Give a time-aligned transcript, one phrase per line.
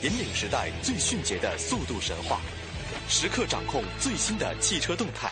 [0.00, 2.40] 引领时代最迅捷的速度神话，
[3.08, 5.28] 时刻掌控最新的汽车动态，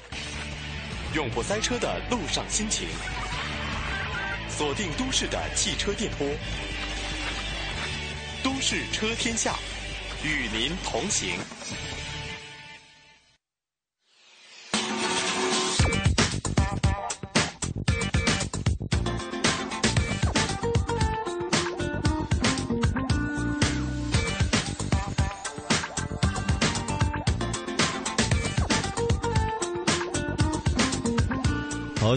[1.14, 2.88] 永不塞车的路上心情。
[4.48, 6.26] 锁定都市的汽车电波，
[8.42, 9.54] 都市车天下，
[10.24, 11.38] 与您同行。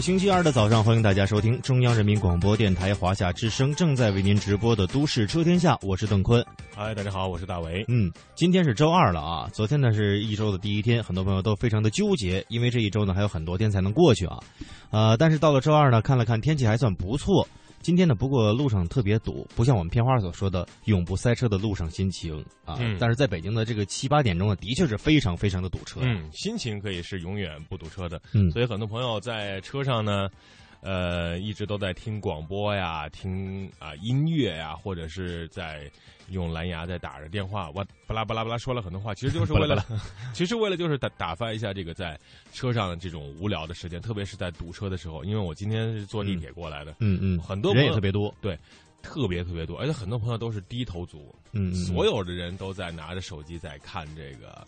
[0.00, 6.42] 好，星期二的早上，欢迎大家收听中央人民广播电台华夏之声正在为您直播的《都市车天下》，我是邓坤。
[6.74, 7.84] 嗨，大家好，我是大为。
[7.86, 14.38] 嗯，今天是周二了啊，昨天呢是一周的第一天，很多朋友都非常的纠结，因为这一周呢还有很多天才能过去啊。
[14.90, 17.46] 呃，但是到了周二呢，看了看天气还算不错。
[17.80, 22.76] 今天呢，不过路上特别堵，不像我们片花所说的永不塞车的路上心情啊。
[22.78, 26.00] 嗯但是在北京的这个七八点钟呢，的确是非常非常的堵车。
[26.02, 28.20] 嗯，心情可以是永远不堵车的。
[28.34, 30.28] 嗯所以很多朋友在车上呢，
[30.82, 35.90] 呃，一直都在听广播呀，听啊、音乐呀，或者是在
[36.30, 39.84] 用蓝牙在打着电话，哇，巴拉巴拉巴拉说了很多话，其实就 是为了，巴
[40.32, 42.18] 其实为了就是打打发一下这个在
[42.52, 48.34] 车上的这种无聊的时间，特别是在堵车的时候，因为我今天是坐地铁过来的，嗯嗯，很多朋友人也特别多。
[48.40, 48.58] 对
[49.02, 54.66] 特别特别多，而且很多朋友都是低头族，嗯，嗯所有的人都在拿着手机在看这个，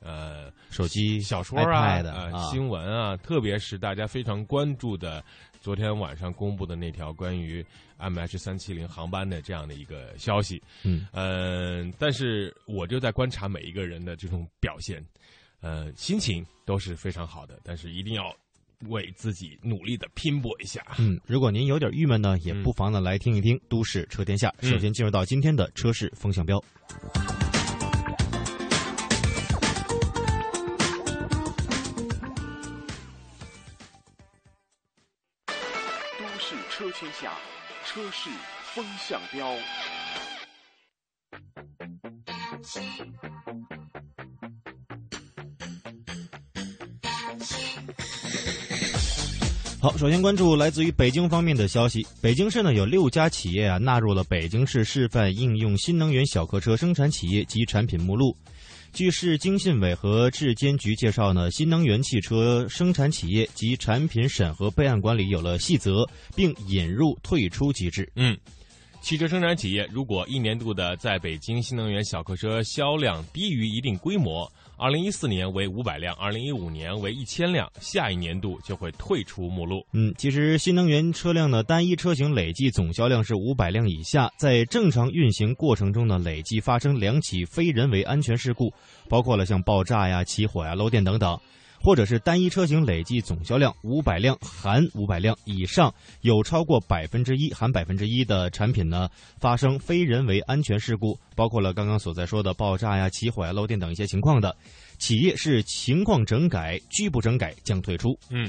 [0.00, 1.64] 呃，手机、小说啊、
[1.98, 5.20] iPad 呃啊新闻啊，特别是大家非常关注的
[5.62, 7.64] 昨天晚上公布的那条关于
[7.98, 10.60] MH 三七零航班的这样的一个消息。
[10.82, 15.02] 嗯嗯、但是我就在观察每一个人的这种表现，
[15.60, 18.34] 呃，心情都是非常好的，但是一定要
[18.88, 20.84] 为自己努力的拼搏一下。
[20.98, 24.48] 嗯，如果您有点郁闷呢，也嗯不妨呢来听一听《都市车天下》。
[24.62, 26.58] 嗯首先进入到今天的车市风向标。
[26.58, 27.41] 都
[37.02, 37.32] 天下，
[37.84, 38.30] 车市
[38.74, 39.44] 风向标。
[49.80, 52.06] 好，首先关注来自于北京方面的消息。
[52.22, 58.36] 北京市呢有六家企业啊纳入了北京市示范应用新能源小客车生产企业及产品目录。
[58.92, 68.12] 据市经信委和质监局介绍呢，新能源汽车生产企业及产品审核备案管理有了细则，并引入退出机制。
[68.16, 68.36] 嗯，
[69.00, 74.46] 汽车生产企业如果一年度的在北京新能源小客车销量低于一定规模，
[74.82, 79.86] 二零一四年为五百辆，二零一五年为一千辆，下一年度就会退出目录。
[79.92, 88.72] 嗯，其实新能源车辆的，单一车型累计总销量是五百辆以下，在正常运行过程中呢，累计发生两起非人为安全事故，
[89.08, 91.38] 包括了像爆炸呀、起火呀、漏电等等，
[91.82, 99.08] 或者是单一车型累计总销量五百辆含五百辆以上，有超过百分之一含百分之一的产品呢
[99.40, 104.54] 发生非人为安全事故，包括了刚刚所在说的爆炸呀、起火呀、漏电等一些情况的，
[104.98, 108.16] 企业是情况整改，拒不整改将退出。
[108.30, 108.48] 嗯，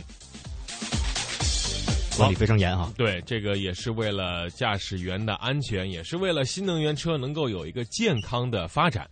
[2.16, 2.94] 管理非常严哈。
[2.96, 9.10] 对，这个也是为了驾驶员的安全，也是为了新能源车能够有一个健康的发展。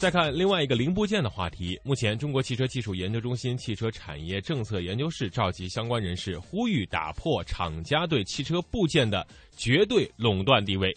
[0.00, 9.26] 再看另外一个零部件的话题，目前中国汽车技术研究中心汽车产业政策研究室召集相关人士，呼吁打破厂家对汽车部件的
[9.58, 10.90] 绝对垄断地位，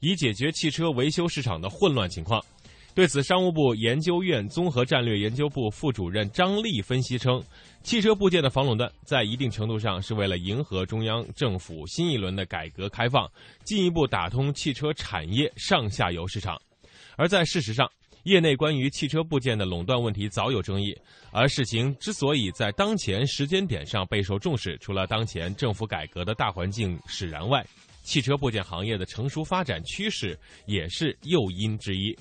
[0.00, 2.44] 以解决汽车维修市场的混乱情况。
[2.94, 7.42] 对此，商务部研究院综合战略研究部副主任张丽分析称，
[7.82, 13.26] 汽车部件的防垄断在一定程度上是为了迎合中央政府新一轮的改革开放，
[13.64, 16.60] 进一步打通汽车产业上下游市场。
[17.16, 17.90] 而在事实上，
[18.24, 20.96] 业内关于汽车部件的垄断问题早有争议，
[21.30, 27.64] 而事情之所以在当前时间点上备受重视，除了当前政府改革的大环境使然外，
[28.02, 32.16] 汽车部件行业的成熟发展趋势也是诱因之一。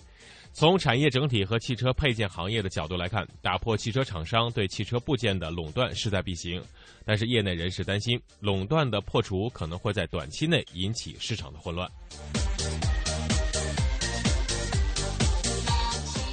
[0.52, 6.62] 从产业整体和汽车配件行业的角度来看，打破汽车厂商对汽车部件的垄断势在必行。
[7.06, 11.90] 但是业内人士担心，垄断的破除可能会在短期内引起市场的混乱。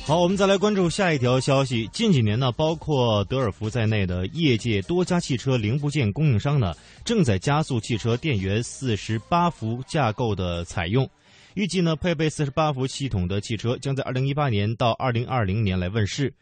[0.06, 1.90] 好，我们再来关注下一条消息。
[1.92, 6.72] 近几年呢，包括德尔福在内的业界多家汽车零部件供应商呢，
[7.04, 11.10] 正在加速汽车电源四十八伏架构的采用。
[11.54, 16.32] 预计呢，配备四十八伏系统的汽车将在二零一八年到二零二零年来问世。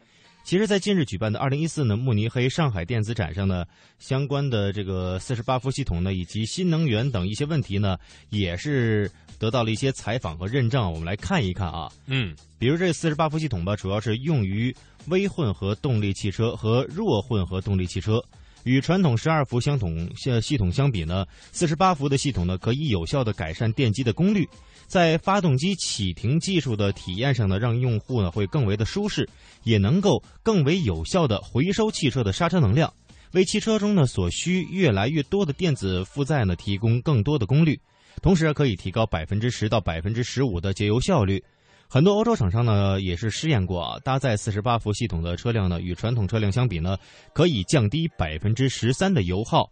[0.45, 3.65] 其实，在近日举办的二零一四呢慕尼黑上海电子展上呢，
[3.99, 7.97] 相关的这个四十八伏系统呢，以及新能源等一些问题呢，
[8.29, 10.93] 也是得到了一些采访和认证。
[10.93, 14.73] 我们来看一看啊，嗯，比如这四十八伏系统吧，主要是用于
[15.07, 18.23] 微混合动力汽车和弱混合动力汽车。
[18.65, 24.49] 与传统十二伏相同系系统相比呢，四十八伏的系统呢，可以有效的改善电机的功率。
[24.87, 29.29] 在发动机启停技术的体验上呢，让用户呢会更为的舒适，
[29.63, 32.93] 也能够更为有效的回收汽车的刹车能量，
[33.33, 37.81] 为汽车中呢所需越来越多的电子负载呢提供更多的功率，
[38.23, 41.43] 同时可以提高百分之十到百分之十五的节油效率。
[41.95, 46.99] 很多欧洲厂商呢也是试验过啊，搭载四十八伏系统的车辆呢，与传统车辆相比呢，
[47.33, 49.71] 可以降低百分之十三的油耗。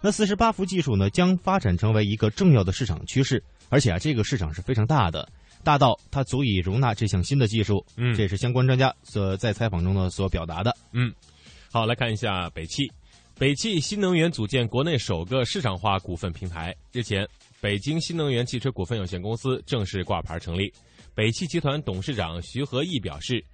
[0.00, 3.42] 那四十八伏技术呢，将发展成为一个重要的市场趋势。
[3.70, 5.28] 而且啊，这个市场是非常大的，
[5.64, 7.84] 大到它足以容纳这项新的技术。
[7.96, 10.72] 嗯，这也是相关专家所在采访中呢所表达的。
[10.92, 11.12] 嗯，
[11.72, 12.88] 好，来看一下北汽。
[13.36, 16.72] 北汽新能源组建国内首个市场化股份平台。
[16.92, 17.26] 日前，
[17.60, 20.72] 北京新能源汽车股份有限公司正式挂牌成立。
[21.14, 23.44] 北汽集团董事长徐和义表示。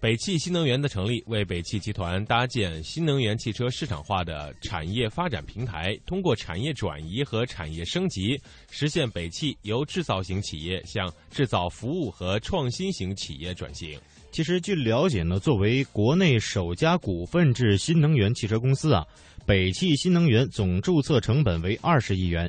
[0.00, 13.98] 北汽新能源的成立，为北汽集团搭建新能源汽车市场化的产业发展平台，通过产业转移和产业升级，实现北汽由制造型企业向制造服务和创新型企业转型。
[14.30, 19.04] 其实，据了解呢，作为国内首家股份制新能源汽车公司啊，
[19.44, 22.48] 北汽新能源总注册成本为二十亿元。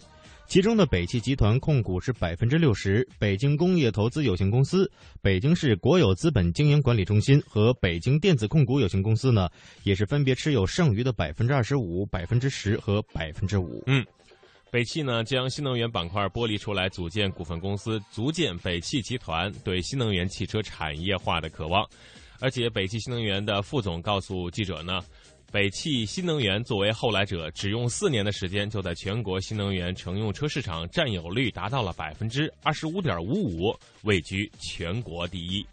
[0.49, 4.91] 其中的北汽集团控股是百分之六十，北京工业投资有限公司、
[5.21, 9.47] 北京市国有资本经营管理中心和北京电子控股有限公司呢，
[9.83, 13.83] 也是分别持有剩余的百分之二十五、百分之十和百分之五。
[13.85, 14.03] 嗯，
[14.71, 21.87] 北汽呢将新能源板块剥离出来，组建股份公司，足见北汽集团对新能源汽车产业化的渴望。
[22.41, 24.99] 而且，北汽新能源的副总告诉记者呢。
[25.51, 35.65] 北汽新能源作为后来者，只用四年的时间，就在全国新能源乘用车市场占有率达到了百分之二十五点五五，位居全国第一。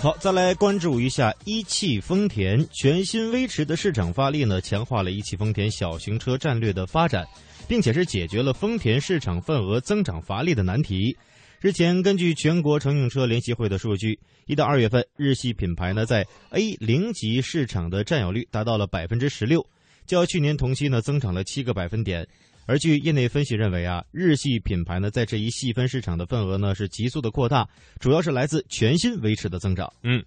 [0.00, 7.24] 好，再来关注一下一汽丰田全新威驰的市场发力呢，强化了一汽丰田小型车战略的发展，
[7.68, 11.16] 并且是解决了丰田市场份额增长乏力的难题。
[11.62, 19.64] 日前，根据全国乘用车联席会的数据，一到二月份，日系品牌呢在 A 零级市场的占有率达到了百分之十六，
[20.04, 22.26] 较去年同期呢增长了七个百分点。
[22.66, 27.64] 而据业内分析认为啊，日系品牌呢在这一细分市场的份额呢是急速的扩大，
[28.00, 29.88] 主要是来自全新威驰的增长。
[30.02, 30.20] 嗯，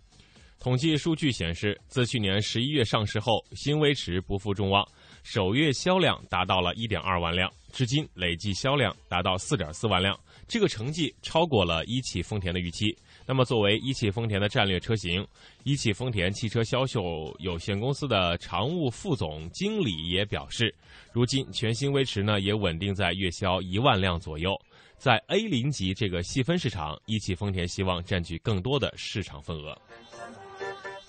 [0.58, 4.88] 统计数据显示，自去年十一月上市后，新威驰不负众望，
[5.22, 10.18] 首月销量达到了一点二万辆，至今累计销量达到四点四万辆。
[10.48, 12.96] 这个成绩超过了一汽丰田的预期。
[13.26, 15.26] 那么，作为一汽丰田的战略车型，
[15.64, 20.74] 一汽丰田汽车销售有限公司的常务副总经理也表示，
[21.12, 24.56] 如今全新威驰呢也稳定在月销一万辆左右。
[24.98, 29.76] 在 A 零级这个细分市场，一汽丰田希望占据更多的市场份额。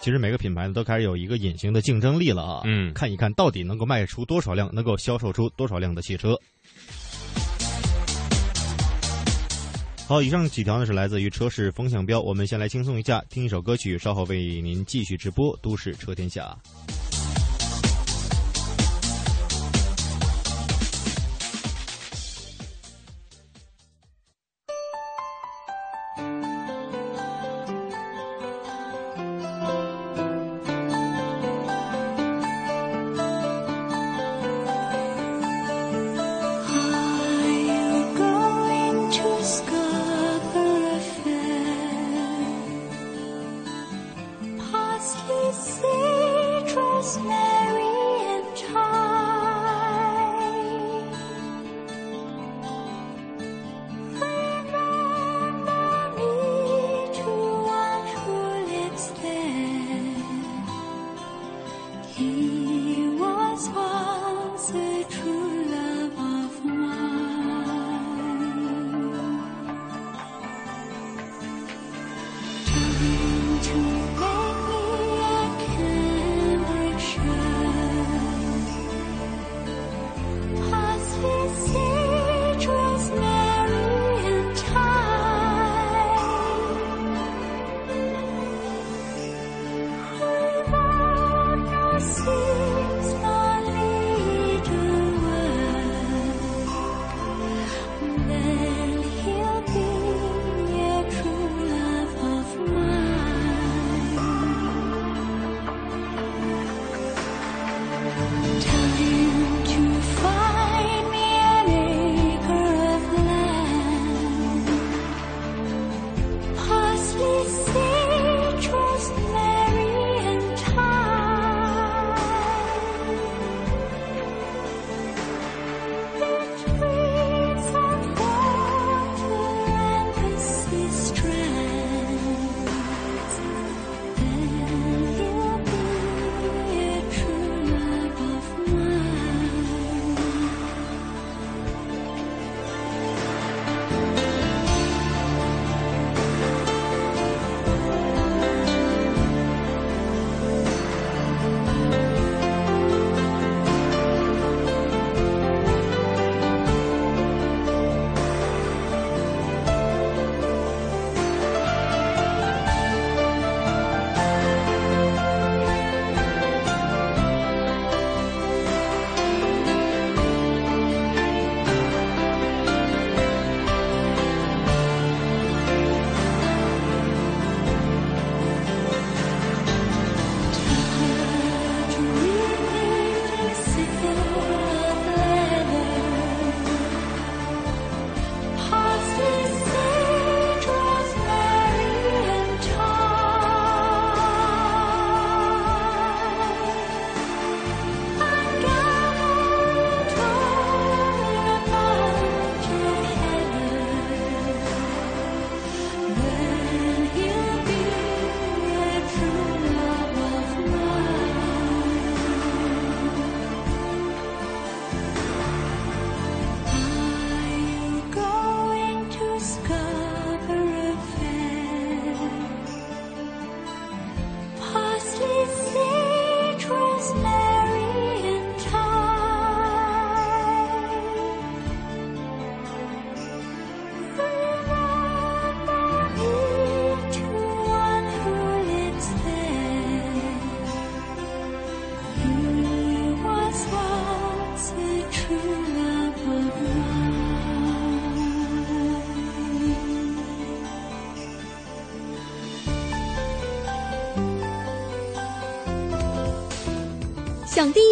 [0.00, 6.38] 其实每个品牌呢都开始有一个隐形的竞争力了啊，嗯，看一看到底能够卖出多少辆，能够销售出多少辆的汽车。
[10.08, 12.20] 好，以上几条呢是来自于车市风向标。
[12.20, 16.56] 我们先来轻松一下，听一首歌曲，稍后为您继续直播《都市车天下》。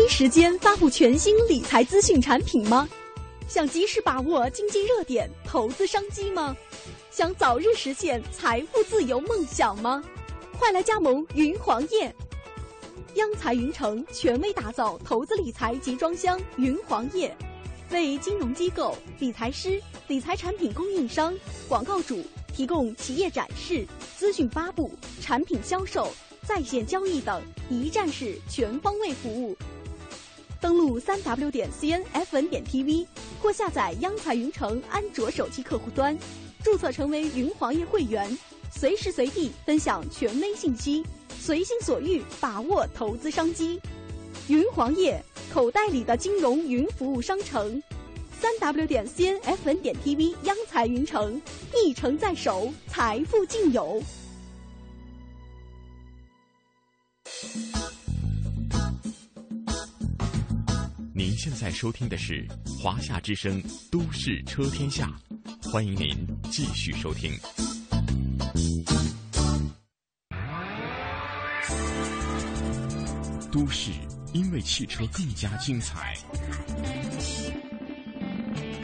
[0.04, 2.86] 一时间发布全新理财资讯产品吗？
[3.48, 6.54] 想及时把握经济热点、投资商机吗？
[7.10, 10.04] 想早日实现财富自由梦想吗？
[10.58, 12.14] 快来加盟云黄页！
[13.14, 17.34] 央财云城权威打造投资理财集装箱云黄页，
[17.90, 21.34] 为金融机构、理财师、理财产品供应商、
[21.66, 22.22] 广告主
[22.54, 23.86] 提供企业展示、
[24.18, 24.92] 资讯发布、
[25.22, 29.56] 产品销售、在线交易等一站式全方位服务。
[30.64, 33.06] 登录三 w 点 cnfn 点 tv
[33.38, 36.16] 或下载央财云城安卓手机客户端，
[36.62, 38.34] 注册成为云黄页会员，
[38.72, 41.04] 随时随地分享权威信息。
[41.38, 43.78] 随心所欲把握投资商机，
[44.48, 47.82] 云黄页口袋里的金融云服务商城，
[48.40, 51.38] 三 w 点 cnfn 点 tv 央财云城，
[51.74, 54.02] 一城在手，财富尽有。
[61.16, 65.08] 您现在收听的是华夏之声《都市车天下》，
[65.70, 67.32] 欢迎您继续收听。
[73.52, 73.92] 都市
[74.32, 76.16] 因为汽车更加精彩，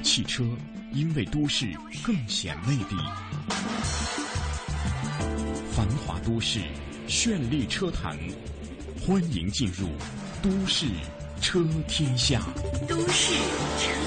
[0.05, 0.45] 汽车
[0.93, 1.67] 因为都市
[2.05, 2.97] 更显魅力。
[5.73, 6.61] 繁华都市，
[7.09, 8.17] 绚丽车坛，
[9.01, 9.89] 欢迎进入
[10.41, 10.87] 都市
[11.40, 12.40] 车天下。
[12.87, 13.35] 都市
[13.78, 14.00] 车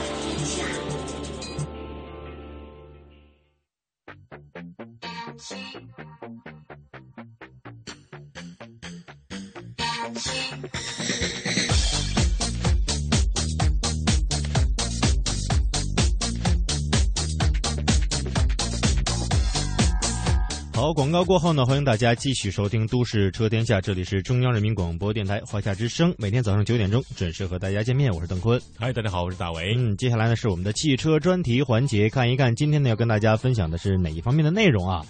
[21.13, 28.59] 告过后呢，欢迎大家继续收听《都市车天下》，这里是中央人民广播电台华夏之声，每天早上九点钟准时和大家见面，我是邓坤。
[28.79, 29.75] 嗨，大家好，我是大伟。
[29.77, 35.05] 嗯，接下来呢是我们的汽车专题环节，看一看今天呢要跟大家分享的是哪一方面的内容啊？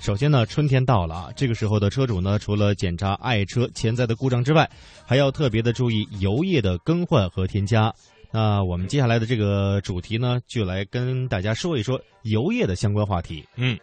[0.00, 4.70] 首先呢，春天到了啊，这个时候的车主呢，除了检查爱车潜在的故障之外，
[5.04, 7.92] 还要特别的注意油液的更换和添加。
[8.30, 13.42] 那我们接下来的这个主题呢，就来跟大家说一说油液的相关话题。
[13.56, 13.76] 嗯，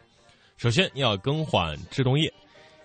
[0.58, 2.32] 首先要更换制动液，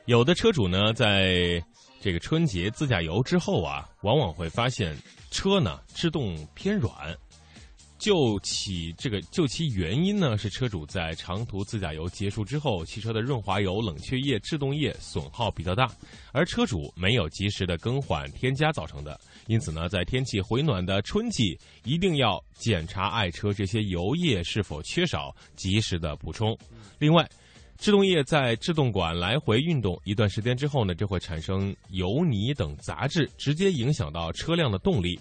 [0.07, 1.63] 有的车主呢，在
[2.01, 4.97] 这个春节自驾游之后啊，往往会发现
[5.31, 6.93] 车呢制动偏软。
[7.97, 15.87] 就其这个就其原因呢，是车主在长途自驾游结束之后，汽车的润滑油、冷却液、制动液损耗比较大，
[16.33, 19.21] 而车主没有及时的更换添加造成的。
[19.49, 26.57] 因此呢，在天气回暖的春季，一定要检查爱车这些油液是否缺少，及时的补充。
[26.99, 27.29] 另外，
[27.81, 35.19] 制动液在制动管来回运动一段时间之后呢，就会产生油泥等杂质，直接影响到车辆的动力。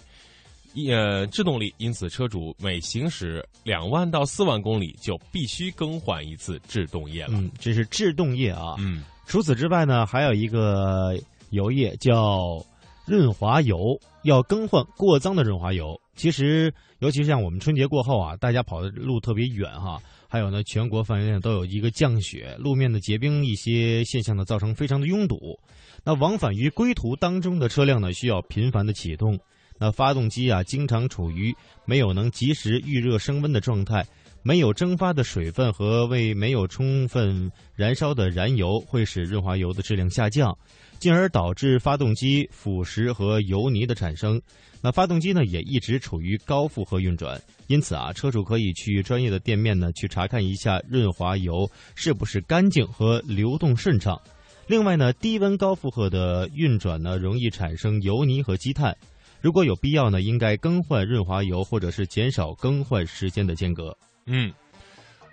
[0.88, 7.30] 呃，制动力，因此车主每行驶两万到四万公里就必须更换一次制动液了。
[7.32, 8.76] 嗯，这是制动液啊。
[8.78, 12.62] 嗯，除此之外呢，还有一个油液叫
[13.06, 15.98] 润滑油，要更换过脏的润滑油。
[16.14, 19.98] 其实，尤其像我们春节过后啊，大家跑的路特别远哈，
[20.32, 25.58] 还有呢，全国范围内都有一个降雪，路面的结冰一些现象呢，造成非常的拥堵。
[26.04, 29.36] 那往返于归途当中的车辆呢，需要频繁的启动。
[29.76, 31.52] 那发动机啊，经常处于
[31.84, 34.06] 没有能及时预热升温的状态，
[34.42, 40.56] 没有蒸发的水分和未没有充分燃烧的燃油，会使润滑油的质量下降，
[41.00, 44.40] 进而导致发动机腐蚀和油泥的产生。
[44.82, 54.20] 那发动机呢，也一直处于高负荷运转，因此啊，车主可以去专业的店面呢，去查看一下润滑油是不是干净和流动顺畅。
[54.66, 58.96] 另外呢，低温高负荷的运转呢，容易产生油泥和积碳。
[59.40, 63.96] 如果有必要呢，应该更换润滑油，或者是减少更换时间的间隔。
[64.26, 64.52] 嗯，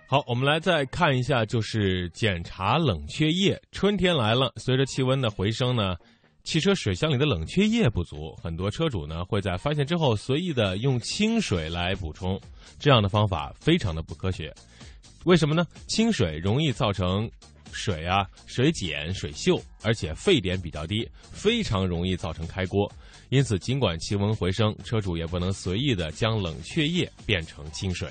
[0.07, 3.61] 好，我们来再看一下，就是检查冷却液。
[3.71, 5.95] 春天来了，随着气温的回升呢，
[6.47, 12.39] 汽车水箱里的冷却液不足，很多车主呢会在发现之后随意的用清水来补充，
[12.79, 14.55] 这样的方法非常的不科学。
[15.25, 15.67] 为什么呢？
[15.87, 17.29] 清水容易造成
[17.73, 22.89] 水啊水碱、水锈，而且沸点比较低，非常容易造成开锅。
[23.27, 28.09] 因此，尽管气温回升，车主也不能随意的将冷却液变成清水。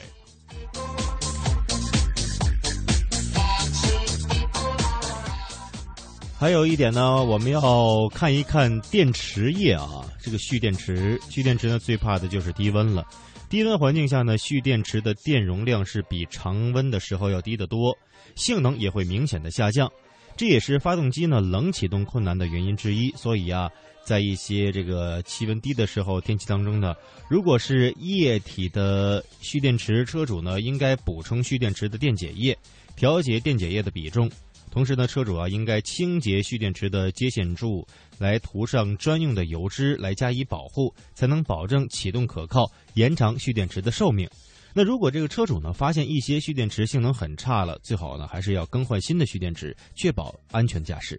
[6.38, 13.06] 还有一点呢，我们要看一看电池液啊，这个蓄电池，蓄电池呢最怕的就是低温了。
[13.48, 17.96] 低温环境下呢，蓄电池的电容量是比常温的时候要低得多，
[18.34, 19.90] 性能也会明显的下降。
[20.36, 23.10] 这也是发动机呢冷启动困难的原因之一。
[23.12, 23.70] 所以啊，
[24.04, 26.94] 在一些这个气温低的时候，天气当中呢，
[27.30, 32.54] 如果是液体的蓄电池，车主呢应该补充蓄电池的电解液，
[32.94, 34.30] 调节电解液的比重。
[34.70, 37.86] 同时呢，车主啊应该清洁蓄电池的接线柱，
[38.18, 44.28] 来涂上专用的油脂来加以保护，才能保证启动可靠，延长蓄电池的寿命。
[44.74, 51.18] 那如果这个车主呢发现一些蓄电池性能很差了，最好呢还是要更换新的蓄电池，确保安全驾驶。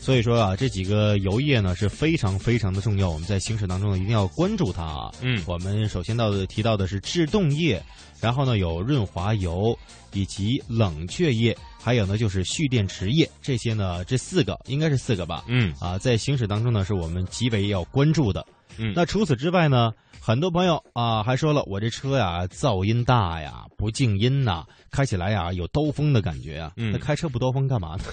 [0.00, 5.12] 所以说啊，这几个油液呢是非常非常的重要，我们在行驶当中呢一定要关注它啊。
[5.20, 7.80] 嗯我们首先到的提到的是制动液，
[8.18, 9.78] 然后呢有润滑油
[10.12, 15.44] 以及冷却液，还有呢就是蓄电池液，这些呢这四个应该是四个吧。
[15.46, 18.44] 嗯啊，在行驶当中呢，是我们极为要关注的。
[18.80, 26.72] 嗯那除此之外呢，很多朋友啊还说了，我这车呀噪音大呀，不静音呐，开起来呀有兜风的感觉啊。
[26.76, 28.04] 嗯那开车不兜风干嘛呢？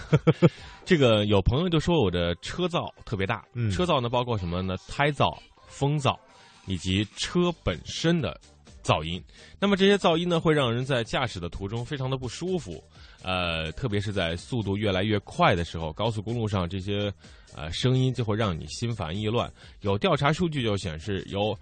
[0.85, 4.75] 这个有朋友就说我的车噪特别大，嗯车噪呢包括什么呢？
[4.87, 5.35] 胎噪、
[5.67, 6.17] 风噪，
[6.65, 8.39] 以及车本身的
[8.87, 9.21] 噪音。
[9.59, 12.81] 那么这些噪音呢，会让人在驾驶的途中非常的不舒服，
[13.21, 17.11] 呃，特别是在速度越来越快的时候，高速公路上这些
[17.53, 19.51] 呃声音就会让你心烦意乱。
[19.81, 21.53] 有调查数据就显示，有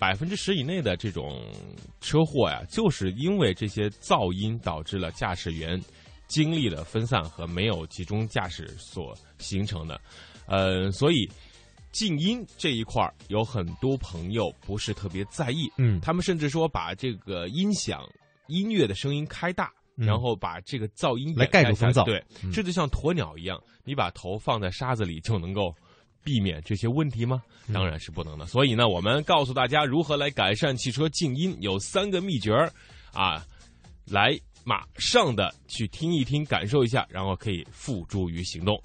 [0.00, 1.40] 百分之十以内的这种
[2.00, 5.80] 车祸呀，就是因为这些噪音导致了驾驶员
[6.26, 10.00] 精力的分散和没有集中驾驶所形成的。
[10.46, 11.28] 呃，所以
[11.94, 18.06] 静音这一块儿有很多朋友不是特别在意，嗯他们甚至说把这个音响
[18.48, 19.72] 音乐的声音开大。
[19.96, 25.72] 嗯然后把这个噪音来盖住风噪对，嗯这就像鸵鸟一样，你把头放在沙子里就能够
[26.24, 27.40] 避免这些问题吗？
[27.68, 28.44] 嗯当然是不能的。
[28.46, 32.68] 所以呢，我们告诉大家如何来改善汽车静音，有三个秘诀儿
[33.12, 33.46] 啊，
[34.04, 38.76] 来马上的去听一听，感受一下，然后可以付诸于行动。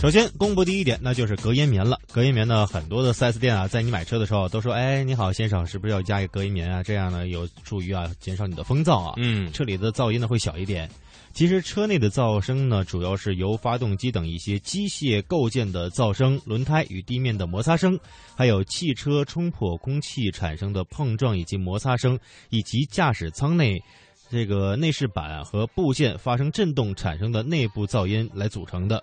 [0.00, 1.98] 首先公布第一点，那就是隔音棉了。
[2.12, 6.84] 隔音棉呢，很多的 4S 店啊，在你买车的时候都说：“哎，你好，先生，是不是要加一个隔音棉啊？
[6.84, 10.88] 这样呢，有助于啊减少你的风噪啊。”嗯车里的噪音呢会小一点。
[11.32, 17.98] 其实车内的噪声呢，主要是由发动机等一些机械构件的噪声、轮胎与地面的摩擦声，
[18.36, 22.16] 还有汽车冲破空气产生的碰撞以及摩擦声，
[22.50, 23.82] 以及驾驶舱内
[24.30, 29.02] 这个内饰板和部件发生震动产生的内部噪音来组成的。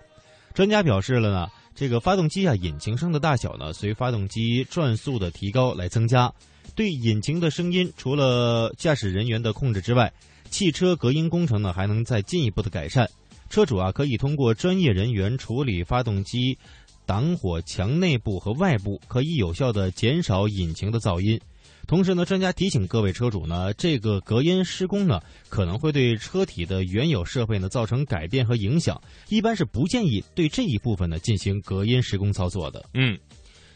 [0.56, 6.32] 专家表示了呢，这个发动机啊引擎声的大小呢，随发动机转速的提高来增加。
[6.74, 10.10] 对引擎的声音，除了驾驶人员的控制之外，
[10.48, 13.06] 汽车隔音工程呢还能再进一步的改善。
[13.50, 16.56] 车主啊可以通过专业人员处理发动机
[17.04, 21.38] 挡火墙内部和外部，可以有效的减少引擎的噪音。
[21.86, 32.84] 同时呢，专家提醒各位车主呢，这个隔音施工呢可能会对车体的原有设备呢造成改变和影响，一般是不建议对这一部分呢进行隔音施工操作的。
[32.94, 33.16] 嗯，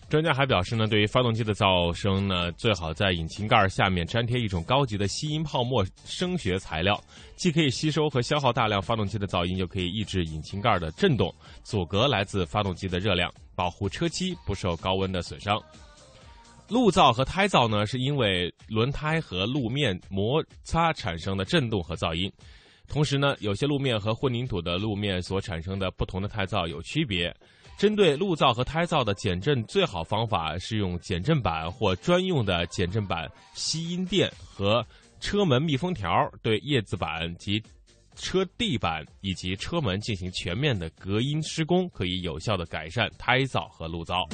[0.08, 7.00] 专家还表示呢，对于发动机的噪声呢，最好在引擎盖下面粘贴一种高级的吸音泡沫声学材料，
[7.36, 15.62] 既可以吸收和消耗大量发动机的噪音，又可以抑制引擎盖的震动，阻隔来自发动机的热量，保护车漆不受高温的损伤。
[16.70, 22.32] 路噪和胎噪呢，是因为轮胎和路面摩擦产生的震动和噪音。
[22.86, 27.34] 同时呢，有些路面和混凝土的路面所产生的不同的胎噪有区别。
[27.76, 34.86] 针对路噪和胎噪的减震，最好方法是用减震板或专用的减震板吸音垫和
[35.18, 36.08] 车门密封条
[36.40, 37.60] 对叶子板及
[38.14, 44.24] 车地板以及车门进行全面的隔音施工，可以有效的改善胎噪和路噪。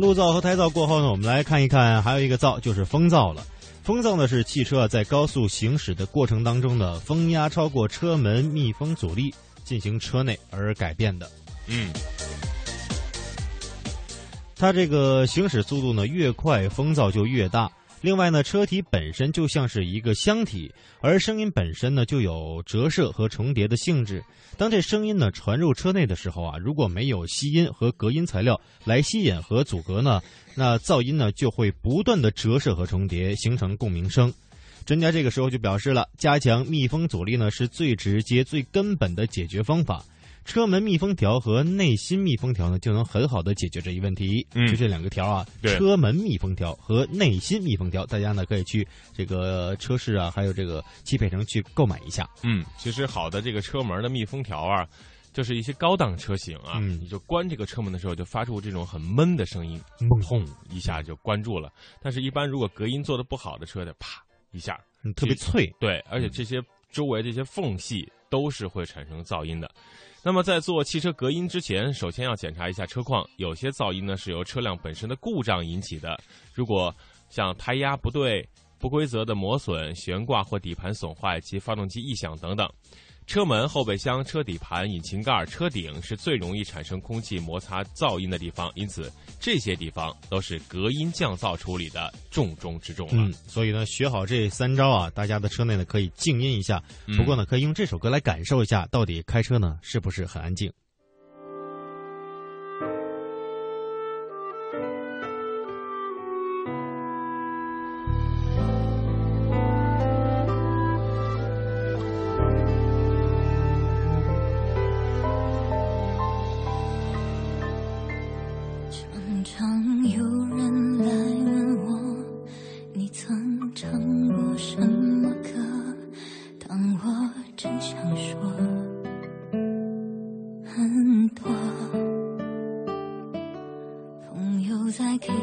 [0.00, 3.44] 路噪和胎噪过后呢，我们来看一看，还有一个噪就是风噪了。
[3.82, 11.30] 风噪呢是汽车在高速行驶的过程当中呢，风压超过车门密封阻力进行车内而改变的。
[11.66, 11.90] 嗯，
[14.56, 17.70] 它这个行驶速度呢越快，风噪就越大。
[18.02, 24.24] 另外呢，车体本身就像是一个箱体，而声音本身呢就有折射和重叠的性质。
[24.56, 30.20] 当这声音呢传入车内的时候啊，如果没有吸音和隔音材料来吸引和阻隔呢，
[30.56, 34.32] 那噪音呢就会不断的折射和重叠，形成共鸣声。
[34.86, 40.02] 专家这个时候就表示了，加强密封阻力呢是最直接、最根本的解决方法。
[40.44, 44.46] 车门密封条和内芯密封条呢，就能很好的解决这一问题。
[44.54, 52.28] 嗯就这两个条啊，车门密封条和内芯密封条，大家呢可以去这个车市啊，还有这个汽配城去购买一下。
[52.42, 54.88] 嗯，其实好的这个车门的密封条啊，
[55.32, 61.72] 就是一些高档车型啊，嗯你就关这个车门的时候，就发出这种很闷的声音，嗯砰一下就关住了。
[62.02, 65.72] 但是，一般如果隔音做的不好的车的，啪一下，嗯特别脆。
[65.78, 69.70] 对，而且这些周围这些缝隙都是会产生噪音的。
[70.22, 76.18] 那么在做汽车隔音之前，首先要检查一下车况，有些噪音呢是由车辆本身的故障引起的。
[76.52, 76.94] 如果
[77.30, 78.46] 像胎压不对、
[78.78, 82.70] 不规则的磨损、悬挂或底盘损坏及发动机异响等等。
[83.30, 93.12] 车门、后备箱、车底盘、引擎盖、车顶是最容易产生空气摩擦噪音的地方，因此这些地方都是隔音降噪处理的重中之重了。
[93.14, 96.82] 嗯，所以呢，学好这三招啊，大家的车内呢可以静音一下。
[97.16, 100.72] 不过呢，可以用这首歌来感受一下，到底开车呢是不是很安静。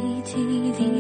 [0.03, 0.35] 一起
[0.77, 0.96] 听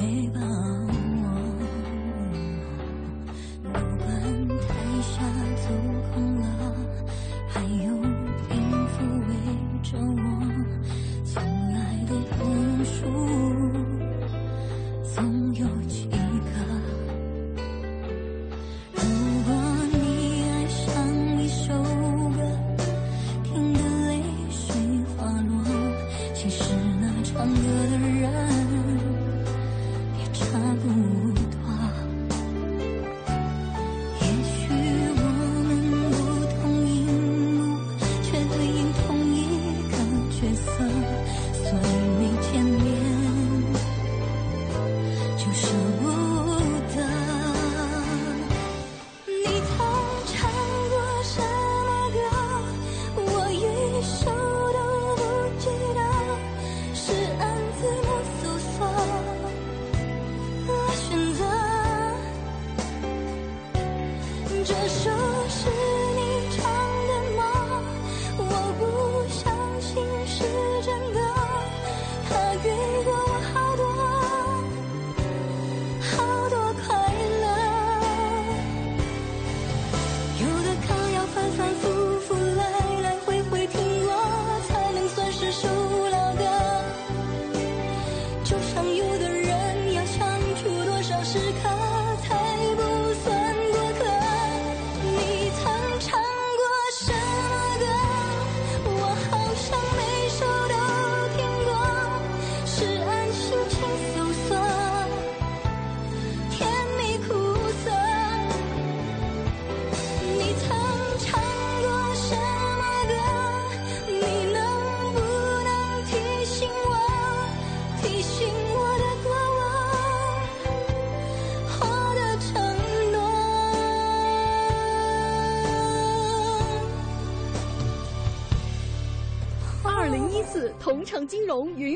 [0.00, 0.79] 没吧。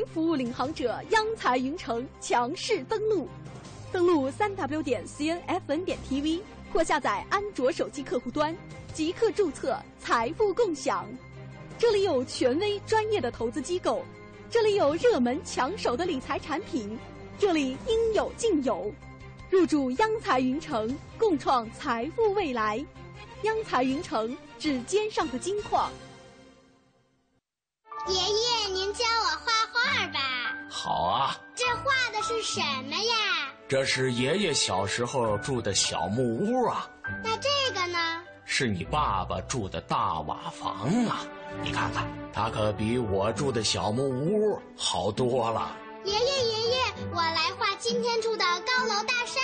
[0.06, 3.28] 服务领航者央财云城强势登陆，
[3.92, 6.40] 登录三 w 点 cnfn 点 tv
[6.72, 8.56] 或下载安卓手机客户端，
[8.92, 11.06] 即刻注册财富共享。
[11.78, 14.04] 这里有权威专业的投资机构，
[14.50, 16.98] 这里有热门抢手的理财产品，
[17.38, 18.92] 这里应有尽有。
[19.50, 22.84] 入驻央财云城，共创财富未来。
[23.42, 25.90] 央财云城，指尖上的金矿。
[28.08, 30.20] 爷爷，您教我画画吧。
[30.70, 31.36] 好啊。
[31.54, 33.52] 这画的是什么呀？
[33.68, 36.88] 这是爷爷小时候住的小木屋啊。
[37.22, 38.22] 那这个呢？
[38.46, 41.20] 是你爸爸住的大瓦房啊。
[41.62, 45.74] 你看看，它可比我住的小木屋好多了。
[46.04, 46.76] 爷爷，爷爷，
[47.12, 49.40] 我来画今天住的高楼大厦。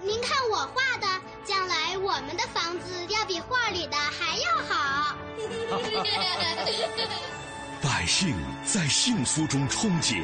[0.00, 1.06] 您看我画的，
[1.44, 5.16] 将来我们的房子要比画里的还要好。
[7.88, 10.20] 百姓在幸福中憧憬，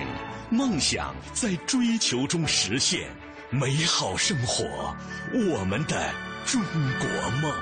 [0.51, 3.09] 梦想在追求中实现，
[3.51, 4.65] 美好生活，
[5.33, 6.13] 我们的
[6.45, 6.61] 中
[6.99, 7.55] 国梦。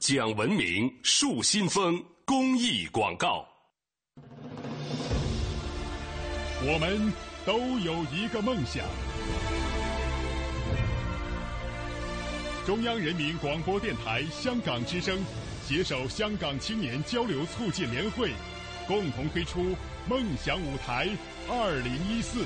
[0.00, 3.42] 讲文明树新风公益广告。
[6.62, 7.10] 我们
[7.46, 8.84] 都有一个梦想。
[12.66, 15.18] 中央人民广播电台香港之声
[15.66, 18.30] 携手香港青年交流促进联会，
[18.90, 19.76] 共同推出
[20.10, 21.06] “梦想舞台
[21.48, 22.44] 二零一四”，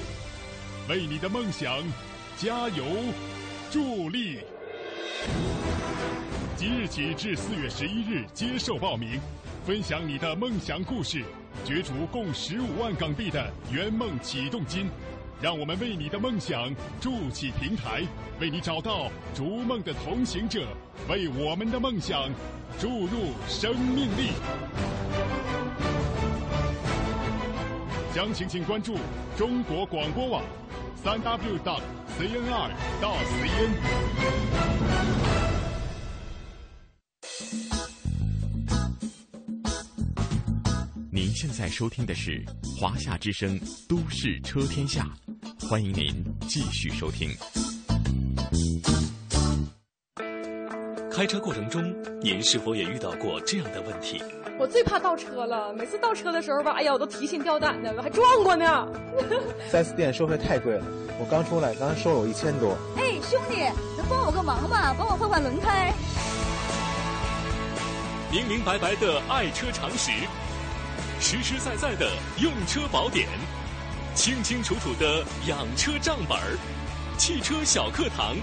[0.90, 1.82] 为你的梦想
[2.36, 2.84] 加油
[3.70, 4.40] 助力。
[6.54, 9.18] 即日起至四月十一日接受报名，
[9.64, 11.24] 分享你的梦想故事。
[11.64, 14.86] 角逐共十五万港币的圆梦启动金，
[15.40, 18.02] 让我们为你的梦想筑起平台，
[18.38, 20.68] 为你找到逐梦的同行者，
[21.08, 22.28] 为我们的梦想
[22.78, 24.28] 注入生命力。
[28.14, 28.96] 详情请关注
[29.36, 30.40] 中国广播网，
[31.02, 31.80] 三 w 到
[32.16, 32.70] cnr
[33.02, 33.70] 到 cn。
[41.10, 42.40] 您现在收听的是
[42.78, 45.04] 华夏之声《都市车天下》，
[45.68, 47.28] 欢迎您继续收听。
[51.10, 51.82] 开车过程中，
[52.22, 54.22] 您是否也遇到过这样的问题？
[54.56, 58.88] 我最怕倒车了，每次倒车的时候吧，哎呀，我都提心吊胆的，我还撞过呢。
[59.68, 60.84] 四 S 店收费太贵了，
[61.18, 62.76] 我刚出来，刚才收了我一千多。
[62.96, 63.56] 哎，兄弟，
[63.96, 64.94] 能帮我个忙吗？
[64.96, 65.92] 帮我换换轮胎。
[68.30, 70.10] 明明白白的爱车常识。
[71.20, 73.28] 实实在在的用车宝典，
[74.14, 76.58] 清清楚楚的养车账本儿，
[77.18, 78.36] 汽车小课堂，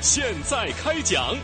[0.00, 1.36] 现在开讲。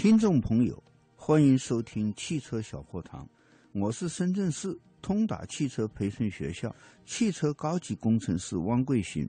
[0.00, 0.82] 听众朋友，
[1.14, 3.28] 欢迎收听汽车小课堂，
[3.72, 9.28] 我是深圳市通达汽车培训学校汽车高级工程师汪贵新。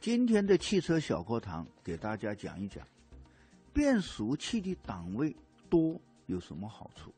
[0.00, 2.84] 今天的汽车小课堂给大家讲一讲，
[3.72, 5.32] 变速器的档位
[5.70, 7.14] 多有什么好处？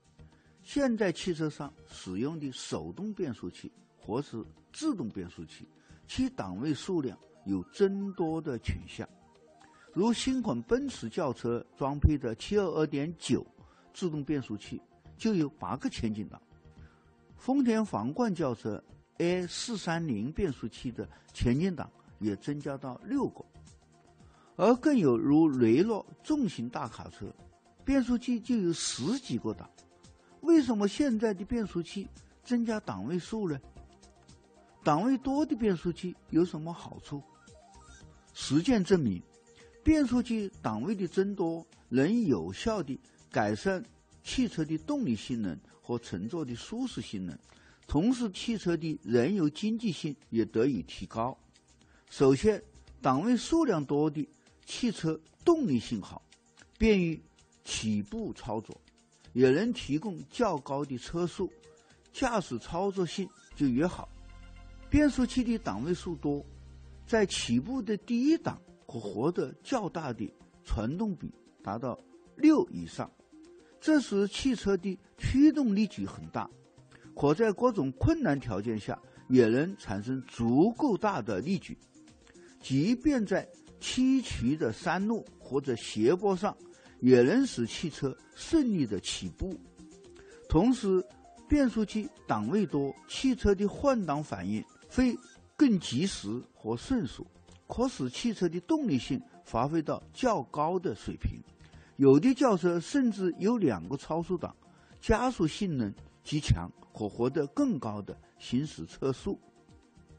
[0.62, 5.66] 现在汽车上使用的手动变速器或是自动变速器，
[6.06, 9.08] 其档位数量有增多的倾向。
[9.92, 13.44] 如新款奔驰轿车装配的722.9
[13.92, 14.80] 自动变速器
[15.16, 16.40] 就有八个前进档，
[17.36, 18.82] 丰田皇冠轿车
[19.18, 21.90] A430 变速器的前进档。
[22.22, 23.42] 也增加到六个，
[24.56, 27.34] 而更有如雷诺重型大卡车，
[27.82, 29.66] 变速器就有十几个档。
[30.42, 32.06] 为什么现在的变速器
[32.44, 33.58] 增加档位数呢？
[34.84, 37.22] 档位多的变速器有什么好处？
[38.34, 39.22] 实践证明，
[39.82, 42.98] 变速器档位的增多能有效地
[43.30, 43.82] 改善
[44.22, 47.36] 汽车的动力性能和乘坐的舒适性能，
[47.86, 51.36] 同时汽车的燃油经济性也得以提高。
[52.10, 52.62] 首先，
[53.00, 54.28] 档位数量多的
[54.66, 56.22] 汽车动力性好，
[56.76, 57.20] 便于
[57.64, 58.78] 起步操作，
[59.32, 61.50] 也能提供较高的车速，
[62.12, 64.08] 驾驶操作性就越好。
[64.90, 66.44] 变速器的档位数多，
[67.06, 68.60] 在起步的第一档
[68.90, 70.28] 可获得较大的
[70.64, 71.96] 传动比，达到
[72.34, 73.08] 六以上。
[73.80, 76.50] 这时汽车的驱动力矩很大，
[77.14, 81.78] 可在各种困难条件下也能产生足够大的力矩。
[82.60, 83.48] 即便在
[83.78, 86.54] 崎岖的山路或者斜坡上，
[86.98, 89.56] 也能使汽车顺利的起步。
[90.48, 91.02] 同时，
[91.48, 95.16] 变速器档位多，汽车的换挡反应会
[95.56, 97.24] 更及时和迅速。
[97.70, 101.40] 可使汽车的动力性发挥到较高的水平。
[101.96, 104.54] 有的轿车甚至有两个超速档，
[105.00, 109.38] 加速性能极强，可获得更高的行驶车速。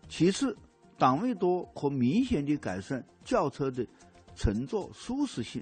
[0.08, 0.56] 其次，
[0.98, 3.86] 档位多可明显的改善轿车的
[4.34, 5.62] 乘坐舒适性。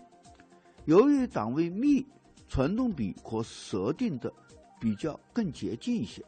[0.86, 2.06] 由于档位密，
[2.48, 4.32] 传动比可设定的
[4.80, 6.24] 比较更接近一些。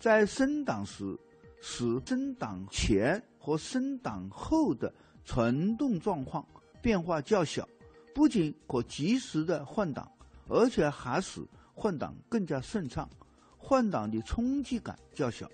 [0.00, 1.16] 在升档时，
[1.60, 4.92] 使升档前和升档后的
[5.24, 6.46] 传动状况
[6.82, 7.68] 变化较小。
[8.14, 10.10] 不仅可及时的换挡，
[10.48, 11.40] 而且还使
[11.72, 13.08] 换挡更加顺畅，
[13.56, 15.48] 换挡的冲击感较小，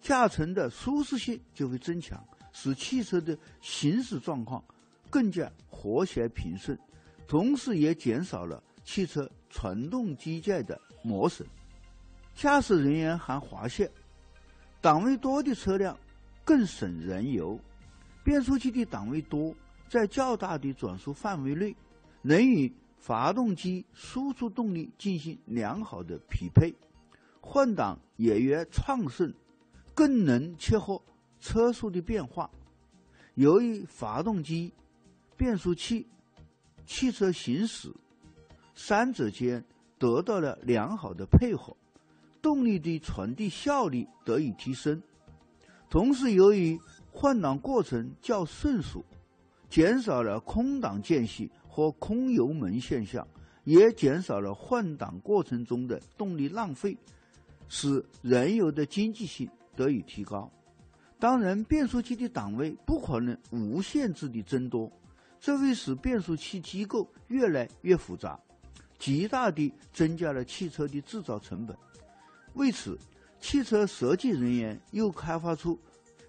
[0.00, 2.18] 驾乘的舒适性就会增强，
[2.52, 4.64] 使汽车的行驶状况
[5.10, 6.78] 更加和谐平顺，
[7.26, 11.46] 同时也减少了汽车传动机械的磨损。
[12.34, 13.90] 驾驶人员还发现，
[14.80, 15.94] 档位多的车辆
[16.46, 17.60] 更省燃油，
[18.24, 19.52] 变速器的档位多，
[19.88, 21.74] 在较大的转速范围内。
[22.22, 26.74] 能与发动机输出动力进行良好的匹配，
[27.40, 29.32] 换挡也越畅顺，
[29.94, 31.00] 更能切合
[31.40, 32.50] 车速的变化。
[33.34, 34.72] 由于发动机、
[35.36, 36.06] 变速器、
[36.84, 37.92] 汽车行驶
[38.74, 39.64] 三者间
[39.98, 41.76] 得到了良好的配合，
[42.42, 45.00] 动力的传递效率得以提升。
[45.88, 46.78] 同时，由于
[47.10, 49.04] 换挡过程较顺速，
[49.68, 51.50] 减少了空档间隙。
[51.68, 53.28] 和空油门现象，
[53.64, 56.96] 也减少了换挡过程中的动力浪费，
[57.68, 59.46] 使燃油的经济性
[59.76, 60.50] 得以提高。
[61.18, 64.90] 当然，变速器的档位不可能无限制的增多，
[65.38, 68.40] 这会使变速器机构越来越复杂，
[68.98, 71.76] 极大地增加了汽车的制造成本。
[72.54, 72.98] 为此，
[73.48, 75.78] 汽车设计人员又开发出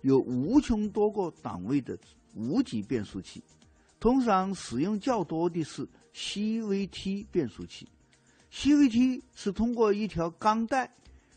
[0.03, 1.97] 有无穷多个档位的
[2.35, 3.43] 无级变速器。
[3.99, 7.89] 通常使用较多的是 CVT 变速器。
[8.53, 10.93] CVT 是通过一条钢带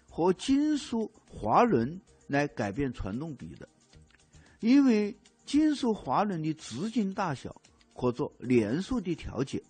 [0.07, 3.67] 和金属滑轮来改变传动比的。
[4.61, 5.17] 因为
[5.47, 7.59] 金属滑轮的直径大小
[7.97, 9.63] 可做连速的调节，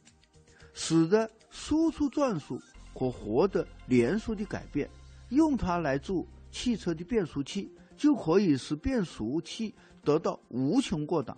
[0.74, 2.61] 使得输出转速
[2.98, 4.90] 可获得连速的改变。
[5.31, 9.74] 用它来做汽车的变速器，就可以使变速器
[10.05, 11.37] 得到无穷过档。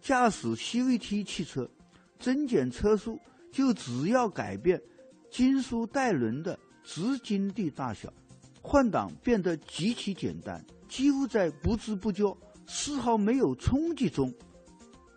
[0.00, 1.68] 驾驶 CVT 汽车，
[2.18, 3.18] 增减车速
[3.50, 4.80] 就只要改变
[5.30, 8.12] 金属带轮的直径的大小，
[8.62, 12.36] 换挡变得极其简单，几乎在不知不觉、
[12.66, 14.32] 丝毫没有冲击中，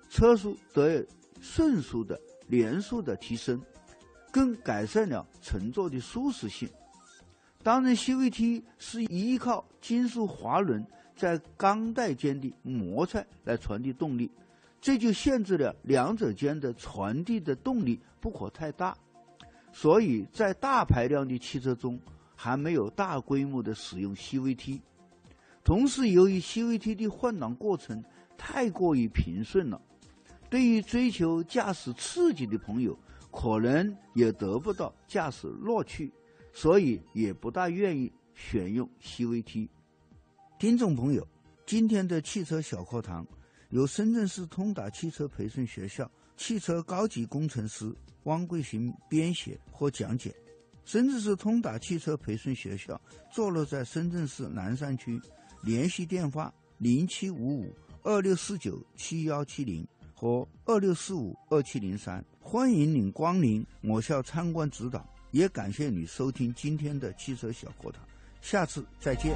[0.10, 1.06] 车速得以
[1.42, 3.62] 迅速的连速的提升，
[4.32, 6.68] 更改善了乘坐的舒适性。
[7.64, 10.86] 当然，CVT 是依靠金属滑轮
[11.16, 14.32] 在钢带间的摩擦来传递动力。
[14.80, 18.98] 这就限制了两者间的传递的动力不可太大，
[19.72, 22.00] 所以在大排量的汽车中
[22.36, 24.82] 还没有大规模的使用 CVT。
[25.64, 28.04] 同时，由于 CVT 的换挡过程
[28.36, 29.80] 太过于平顺了，
[30.50, 32.98] 对于追求驾驶刺激的朋友，
[33.30, 36.12] 可能也得不到驾驶乐趣，
[36.54, 39.68] 所以也不大愿意选用 CVT。
[40.60, 41.28] 听众朋友，
[41.66, 43.26] 今天的汽车小课堂。
[43.70, 47.90] 由深圳市通达汽车培训学校汽车高级工程师
[48.24, 50.36] 汪桂寻编写和讲解。
[50.84, 53.00] 深圳市通达汽车培训学校
[53.32, 55.18] 坐落在深圳市南山区，
[55.62, 57.74] 联系电话零七五五
[58.04, 62.22] 二六四九七幺七零和二六四五二七零三。
[62.42, 68.02] 欢迎您光临我校参观指导，也感谢你收听今天的汽车小课堂，
[68.42, 69.36] 下次再见。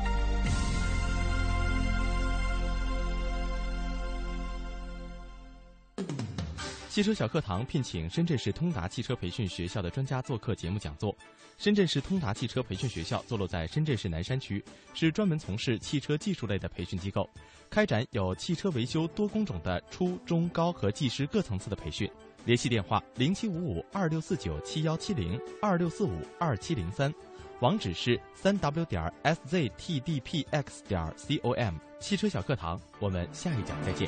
[6.90, 11.16] 汽车小课堂聘请深圳市通达汽车培训学校的专家做客节目讲座。
[11.58, 17.30] 深圳市通达汽车培训学校坐落在深圳市南山区，是专门从事汽车技术类的培训机构，
[17.70, 22.10] 开展有汽车维修多工种的初中高和技师各层次的培训。
[22.46, 27.12] 联系电话：零七五五二六四九七幺七零二六四五二七零三，
[27.60, 31.76] 网址是三 w 点 sztdpx 点 com。
[32.00, 34.08] 汽车小课堂，我们下一讲再见。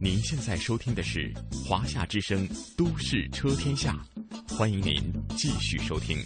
[0.00, 1.32] 您现在收听的是
[1.68, 4.04] 《华夏之声·都市车天下》，
[4.56, 6.18] 欢迎您继续收听。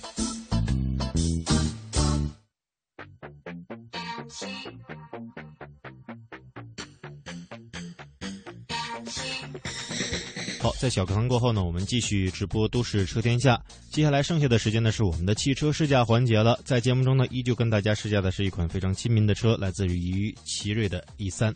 [10.64, 13.54] 好，在小课堂过后呢，我们继续直播《都市车天下》。
[13.90, 16.58] 接下来剩下的时间呢，是我们的汽车试驾环节了。
[16.64, 21.52] 在节目中呢，依旧跟大家试驾的是一款非常亲民的车，来自于奇瑞的 E 三。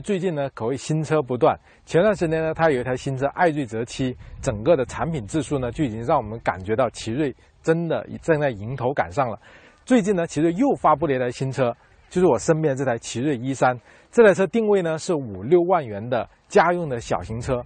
[0.00, 1.58] 最近呢，可谓新车不断。
[1.84, 9.38] 前段时间呢，它有一台新车艾瑞泽七，整个的产品质素呢，就已经让我们感觉到奇瑞真的正在迎头赶上了。
[9.84, 11.74] 最近呢，奇瑞又发布了一台新车，
[12.08, 13.78] 就是我身边这台奇瑞 E 三。
[14.10, 17.62] 这台车定位呢是五六万元的家用的小型车。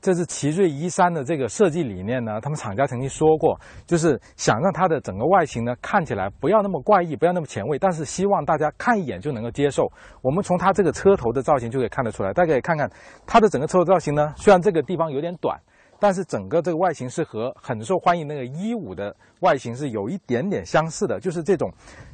[0.00, 9.90] 这是奇瑞 E 三的这个设计理念呢，他们厂家曾经说过，就是想让它的整个外形呢看起来不要那么怪异，不要那么前卫，但是希望大家看一眼就能够接受。
[10.22, 12.88] 我们从它这个车头的造型就可以看得出来，大家可以看看
[13.26, 15.58] 它的整个车头造型呢，虽然这个地方有点短，
[15.98, 21.68] 但是整个这个外形是和很受欢迎那个一五的外形是有一点点相似的，就是这种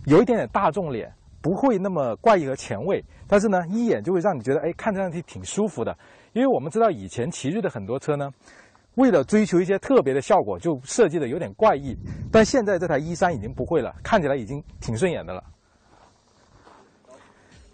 [0.07, 1.13] 有一点点大众脸，
[1.45, 5.95] 不会那么怪异和前卫，但是呢一眼就会让你觉得哎看上去挺舒服的。
[6.33, 8.31] 因为我们知道以前奇瑞的很多车呢，
[8.95, 11.95] 为了追求一些特别的效果，就设计的有点怪异。
[12.33, 15.45] 但现在这台 E 三已经不会了，看起来已经挺顺眼的了。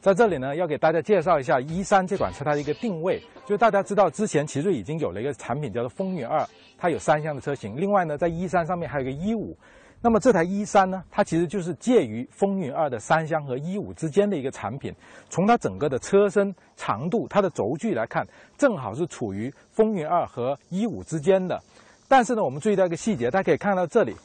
[0.00, 3.22] 在这里呢，要给大家介绍一下 E 三这款车它的一个定位。
[3.46, 6.44] 就大家知道，之前奇瑞已经有了一个产品叫做风云二，
[6.76, 7.76] 它有三厢的车型。
[7.76, 9.56] 另外呢，在 E 三上面还有一个 E 五。
[10.02, 14.90] 那么这台 E 三呢，它其实就是介于风云二的三厢和 E 五之间的一个产品。
[15.28, 18.26] 从它整个的车身长度、它的轴距来看，
[18.56, 21.60] 正好是处于风云二和 E 五之间的。
[22.08, 24.16] 但是呢，我们注意到一个细节，大家可以看到这里，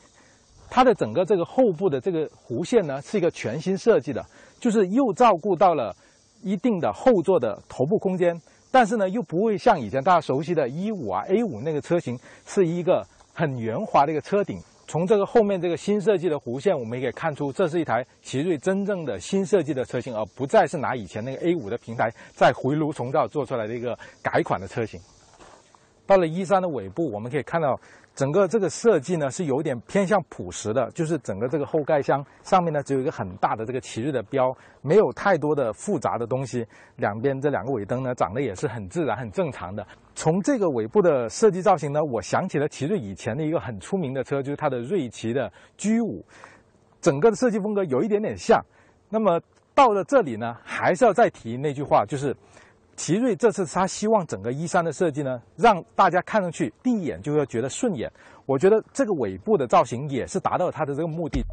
[0.69, 4.25] 它的整个这个后部的这个弧线呢，是一个全新设计的，
[4.61, 5.93] 就是又照顾到了
[6.41, 8.33] 一定的后座的头部空间，
[8.71, 14.57] 但是呢，又不会像以前大家熟悉的 E 五啊、A 五那个车型是一个很圆滑的一个车顶。
[14.87, 24.99] 从这个后面这个新设计的弧线，我们也可以看出，这是一台奇瑞真正的新设计的车型，而不再是拿以前那个 A 五的平台再回炉重造做出来的一个改款的车型。
[26.05, 27.79] 到了一三的尾部，我们可以看到。
[28.15, 36.65] 整个这个设计呢是有点偏向朴实的，就是整个这个后盖箱上面呢只有一个很大的这个奇瑞的标，没有太多的复杂的东西。
[36.95, 39.85] 两边这两个尾灯呢长得也是很自然、很正常的。
[40.15, 46.25] 从这个尾部的设计造型呢，我想起了奇瑞以前的一个很出名的车，就是它的瑞奇的 G 五，
[47.01, 48.63] 整个的设计风格有一点点像。
[49.09, 49.41] 那么
[49.73, 52.33] 到了这里呢，还是要再提那句话，就是。
[52.95, 58.11] 奇瑞这次他希望整个一三的设计呢，让大家看上去第一眼就会觉得顺眼。
[58.45, 61.43] 我觉得这个尾部的造型也是达到了他的这个目的。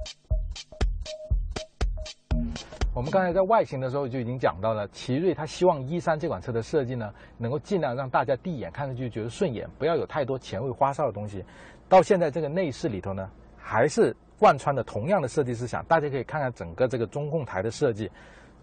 [2.94, 11.44] 我们刚才在外形的时候就已经讲到了，奇瑞他希望一三这款车的设计呢，能够尽量让大家第一眼看上去觉得顺眼，不要有太多前卫花哨的东西。
[11.88, 15.84] 到现在这个内饰里头呢，还是贯穿的同样的设计思想。
[15.86, 18.10] 大家可以看看整个这个中控台的设计。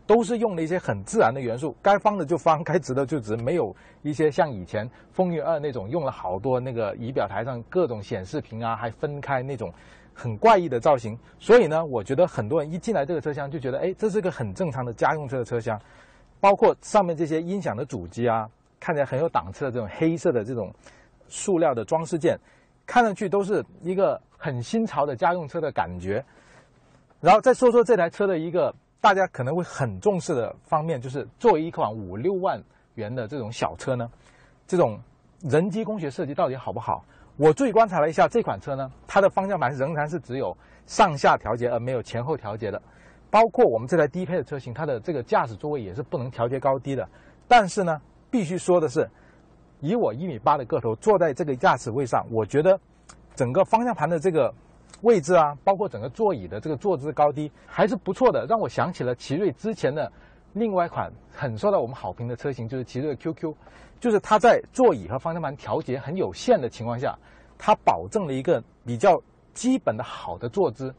[0.10, 9.72] 都是用了一些很自然的元素，该方的就方， 该直的就直，没有一些像以前风云二那种用了好多那个仪表台上各种显示屏啊，还分开那种
[10.12, 11.16] 很怪异的造型。
[11.38, 15.80] 所以呢，我觉得很多人一进来这个车厢就觉得，哎，这是个很正常的家用车的车厢。
[16.40, 18.50] 包括上面这些音响的主机啊，
[18.80, 20.74] 看起来很有档次的这种黑色的这种
[21.28, 22.36] 塑料的装饰件，
[22.84, 26.26] 看上去都是一个很新潮的家用车的感觉。
[27.22, 28.74] 然后再说说这台车的一个。
[29.02, 32.62] 大家可能会很重视的方面，就是作为一款五六万
[32.96, 34.10] 元的这种小车呢，
[34.68, 35.00] 这种
[35.42, 37.04] 人机工学设计到底好不好？
[37.38, 42.82] 我注意观察了一下这款车呢，它的方向盘仍然是只有上下调节，而没有前后调节的。
[43.30, 47.08] 包括我们这台低配的车型，它的这个驾驶座位也是不能调节高低的。
[47.48, 49.10] 但是呢，必须说的是，
[49.80, 52.78] 以我一米八的个头坐在这个驾驶位上，我觉得
[53.34, 54.54] 整个方向盘的这个。
[55.02, 60.12] 位置啊，包括整个座椅的这个坐姿高低还是不错的，让我想起了奇瑞之前的
[60.54, 63.54] 另外一款很受到我们好评的车型，就是奇瑞 QQ，
[64.00, 67.18] 就是它在座椅和方向盘调节很有限的情况下，
[67.58, 69.22] 它保证了一个比较
[69.54, 70.94] 基本的好的坐姿。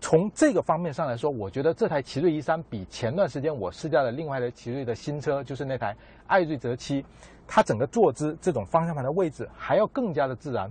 [0.00, 5.96] 从这个方面上来说，我觉得这台奇瑞 E 三比前段时间我试驾的另外的奇瑞的新车，就是那台
[6.28, 7.04] 艾瑞泽七，
[7.48, 10.70] 它整个坐姿这种方向盘的位置还要更加的自然。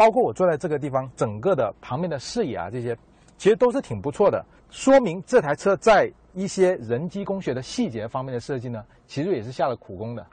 [0.00, 2.96] 包括我坐在这个地方，整个的旁边的视野啊，这些
[3.36, 10.26] 其实都是挺不错的，说明这台车在一些人机工学的细节方面的设计呢，其实也是下了苦功的。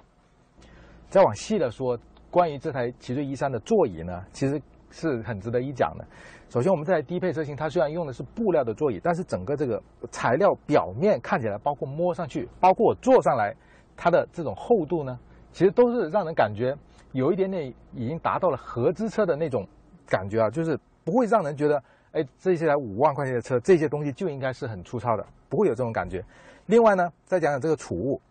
[1.09, 1.99] 再往细了说，
[2.31, 6.07] 关于这台奇瑞一三的座椅呢，其实是很值得一讲的。
[6.47, 13.53] 首先，我们这台低配车型，它虽然用的是布料的座椅，但是整个这个材料表面看起来，包括摸上去，包括我坐上来，
[13.97, 15.19] 它的这种厚度呢，
[15.51, 16.73] 其实都是让人感觉
[17.11, 19.67] 有一点点已经达到了合资车的那种
[20.05, 21.81] 感觉啊，就是不会让人觉得，
[22.11, 26.23] 哎，这些台五万块钱的车，这些东西就应该是很粗糙的，不会有这种感觉。
[26.65, 28.21] 另外呢，再讲讲这个储物，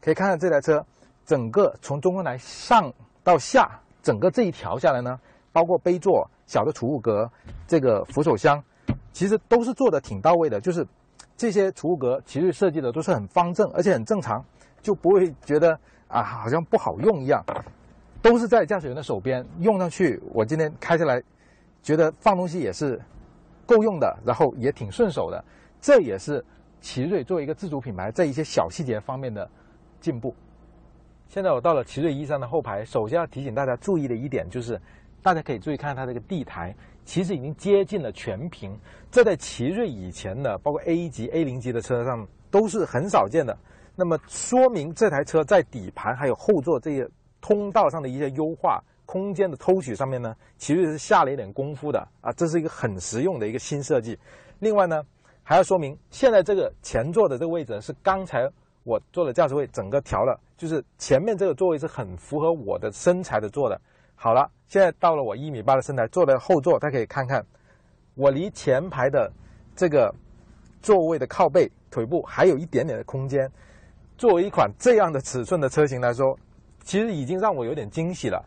[0.00, 0.84] 可以看看这台车
[1.24, 5.18] 整个从中控台上到下，整个这一条下来呢，
[5.52, 7.30] 包括杯座、小的储物格、
[7.66, 8.62] 这个扶手箱，
[9.12, 10.60] 其实都是做的挺到位的。
[10.60, 10.86] 就是
[11.36, 14.44] 这些储物格，其实设计的都是很方正，而且很正常，
[14.82, 17.44] 就不会觉得啊好像不好用一样。
[18.26, 21.22] 都是在驾驶员的手边用上去，我今天开下来，
[21.80, 23.00] 觉得放东西也是
[23.64, 25.44] 够用的，然后也挺顺手的。
[25.80, 26.44] 这也是
[26.80, 29.48] 奇瑞作为一个自主品牌在一些小细节方面的
[30.00, 30.34] 进步。
[31.28, 34.80] 现在我到了奇瑞一三的后排，首先要提醒大家注意的一点就是，
[35.22, 36.74] 大家可以注意看它这个地台，
[37.04, 38.76] 其实已经接近了全屏。
[39.08, 43.56] 这在奇瑞以前的，包括 A 级、A 零级的车上都是很少见的。
[43.94, 47.08] 那么说明这台车在底盘还有后座这些
[47.46, 54.18] 通道上的一些优化、空间的偷取上面呢，其实是下了一点功夫的啊，这是一个很实用的一个新设计。
[54.58, 55.00] 另外呢，
[55.44, 58.50] 还要说明现在这个前座的这个位置是刚才。
[58.82, 63.80] 我坐的驾驶位整个调了，就是前面这个座位是很符合我的身材的坐的。
[64.14, 67.44] 好了，现在到了我一米八的身材，坐在后座，大家可以看看，
[68.14, 69.28] 我离前排的
[69.74, 70.14] 这个
[70.80, 73.50] 座位的靠背、腿部还有一点点的空间。
[74.16, 76.38] 作为一款这样的尺寸的车型来说，
[76.86, 78.40] 其实已经让我有点惊喜了。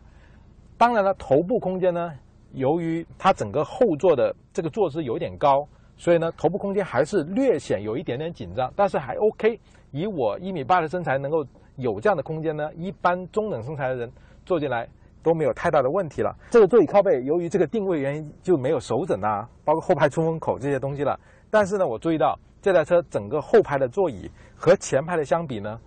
[0.78, 2.10] 当然了，头部空间呢，
[2.52, 5.68] 由于它整个后座的这个坐姿有点高，
[5.98, 9.60] 所以呢，头部空间还是略显有一点点紧张，但是还 OK。
[9.90, 11.44] 以我一米八的身材能够
[11.76, 14.10] 有这样的空间呢，一般中等身材的人
[14.46, 14.88] 坐进来
[15.22, 16.34] 都没有太大的问题了。
[16.48, 21.20] 这个座椅靠背由于这个定位原因就没有手枕啊，包括后排出风口这些东西了。
[21.50, 25.78] 但是呢，我注意到这台车整个后排的座椅和前排的相比呢，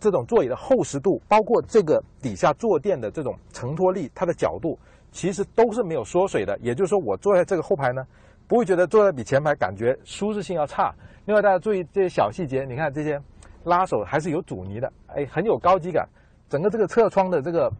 [0.00, 4.78] 这种座椅的厚实度，包括这个底下坐垫的这种承托力，它的角度
[5.12, 6.58] 其实都是没有缩水的。
[6.60, 8.02] 也就是说，我坐在这个后排呢，
[8.48, 10.92] 不会觉得坐在比前排感觉舒适性要差。
[11.26, 13.20] 另外，大家注意这些小细节，你看这些
[13.64, 16.08] 拉手还是有阻尼的，哎，很有高级感。
[16.48, 17.70] 整个这个侧窗的这个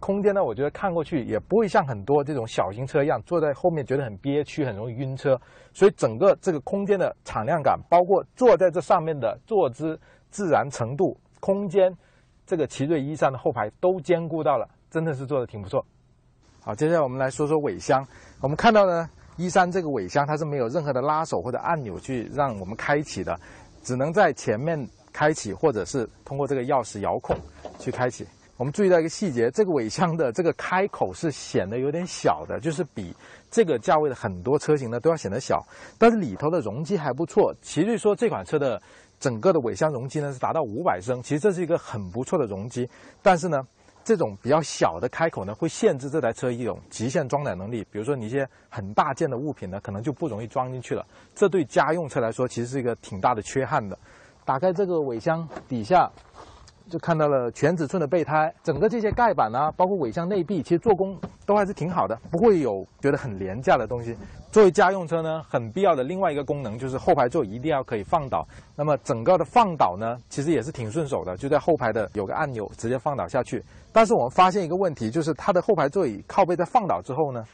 [0.00, 5.38] 空间呢，我觉得看过去也不会像很多这种小型车一样坐在后面觉得很憋屈，很容易晕车。
[5.72, 10.00] 所以整个这个空间的敞亮感，包括坐在这上面的坐姿
[10.30, 11.92] 自然程度、空间，
[12.46, 15.84] 这个奇瑞一三的后排都兼顾到了，真的是做的挺不错。
[16.60, 18.04] 好，接下来我们来说说尾箱，
[18.40, 19.08] 我们看到呢。
[19.40, 23.38] 一三这个尾箱它是没有任何的拉手或者按钮去让我们开启的，
[23.84, 24.76] 只能在前面
[25.12, 27.36] 开启，或者是通过这个钥匙遥控
[27.78, 28.26] 去开启。
[28.56, 33.14] 我们注意到一个细节，这个尾箱的这个开口是显得有点小的，就是比
[33.48, 35.64] 这个价位的很多车型呢都要显得小。
[36.00, 38.82] 但是里头的容积还不错，奇瑞说这款车的
[39.18, 42.88] 整个的尾箱容积呢是达到五百升，其实这是一个很不错的容积。
[43.22, 43.66] 但是呢。
[44.04, 47.84] 这种比较小的开口呢，会限制这台车一种极限装载能力。
[47.90, 51.04] 比如说，你一些很大件的物品呢，可能就不容易装进去了。
[51.34, 53.98] 这对家用车来说，其实是一个挺大的缺憾的。
[54.46, 56.10] 打开这个尾箱底下。
[56.88, 64.16] 就看到了全尺寸的备胎，整个这些盖板啊，包括尾箱内壁，其实做工都还是挺好的，不会有觉得很廉价的东西。
[64.50, 68.46] 作为家用车呢，很必要的另外一个功能就是后排座一定要可以放倒。
[68.74, 73.62] 那么整个的放倒呢，其实也是挺顺手的，就在后排的有个按钮，直接放倒下去。
[73.92, 77.44] 但是我们发现一个问题，就是它的后排座椅靠背在放倒之后呢，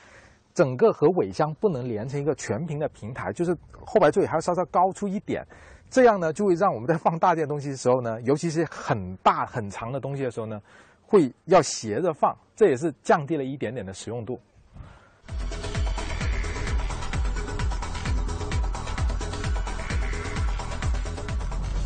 [0.55, 5.45] 整个和尾箱不能连成一个全平的平台，就是后排座椅还要稍稍高出一点。
[5.91, 10.61] 这样呢，就会让我们在放大件东西的时候呢， 尤其是很大很长的东西的时候呢，
[11.07, 14.41] 会要斜着放，这也是降低了一点点的使用度。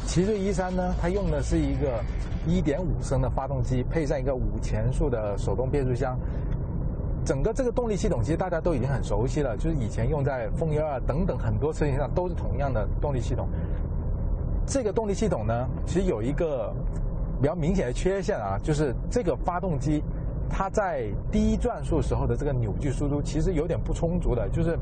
[0.06, 2.02] 奇瑞一三呢，它用的是一个
[2.48, 6.18] 1.5升的发动机，配上一个五前速的手动变速箱。
[7.26, 13.46] 整个这个动力系统其实大家都已经很熟悉了，就是以前用在风云二等等很多车型上都是同样的动力系统。
[14.68, 16.70] 这个动力系统呢，其实有一个
[17.40, 20.02] 比较明显的缺陷啊，就是这个发动机
[20.50, 24.78] 它在低转速时候的这个扭矩输出其实有点不充足的，就是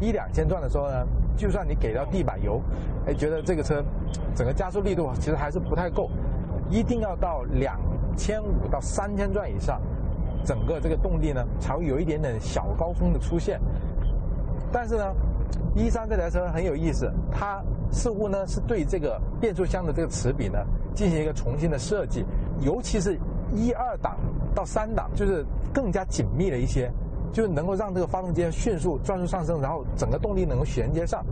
[0.00, 1.06] 一两千转的时候呢，
[1.36, 2.62] 就算你给到地板油，
[3.06, 3.84] 哎，觉得这个车
[4.34, 6.10] 整个加速力度其实还是不太够，
[6.70, 7.78] 一定要到两
[8.16, 9.80] 千五到三千转以上，
[10.44, 13.60] 整个这个动力呢才会有一点点小高峰的出现。
[14.72, 15.14] 但是呢，
[15.74, 17.62] 一三这台车很有意思，它。
[17.92, 20.58] 似乎呢是对这个变速箱的这个齿比呢
[20.92, 22.26] 进行一个重新的设计，
[22.60, 23.16] 尤其是
[23.54, 24.16] 一二档
[24.56, 26.90] 到三档，就是更加紧密了一些，
[27.32, 31.24] 就是能够让这个发动机迅速转速上升，然后整个动力能够衔接上。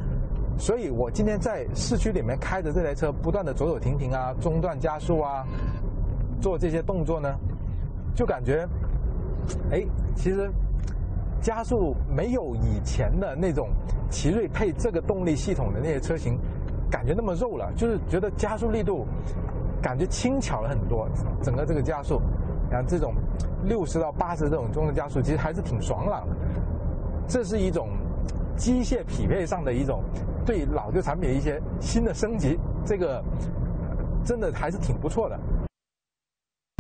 [0.57, 5.45] 所以我今天在市区里面开着这台车，不断的走走停停啊，中断加速啊，
[6.41, 7.37] 做这些动作呢，
[8.15, 8.67] 就感觉，
[9.73, 9.85] 哎，
[10.15, 10.49] 其实
[11.45, 13.69] 加速没有以前的那种
[14.09, 16.39] 奇瑞配这个动力系统的那些车型
[16.91, 19.07] 感觉那么肉了，就是觉得加速力度
[19.83, 21.07] 感觉轻巧了很多，
[21.43, 22.19] 整个这个加速，
[22.71, 23.13] 然后这种
[23.63, 26.35] 六十到八十这种中的加速，其实还是挺爽朗的。
[27.29, 27.91] 这是一种
[28.57, 30.03] 机械匹配上的一种。
[30.47, 33.23] 对老旧产品一些新的升级，这个
[34.25, 35.39] 真的还是挺不错的。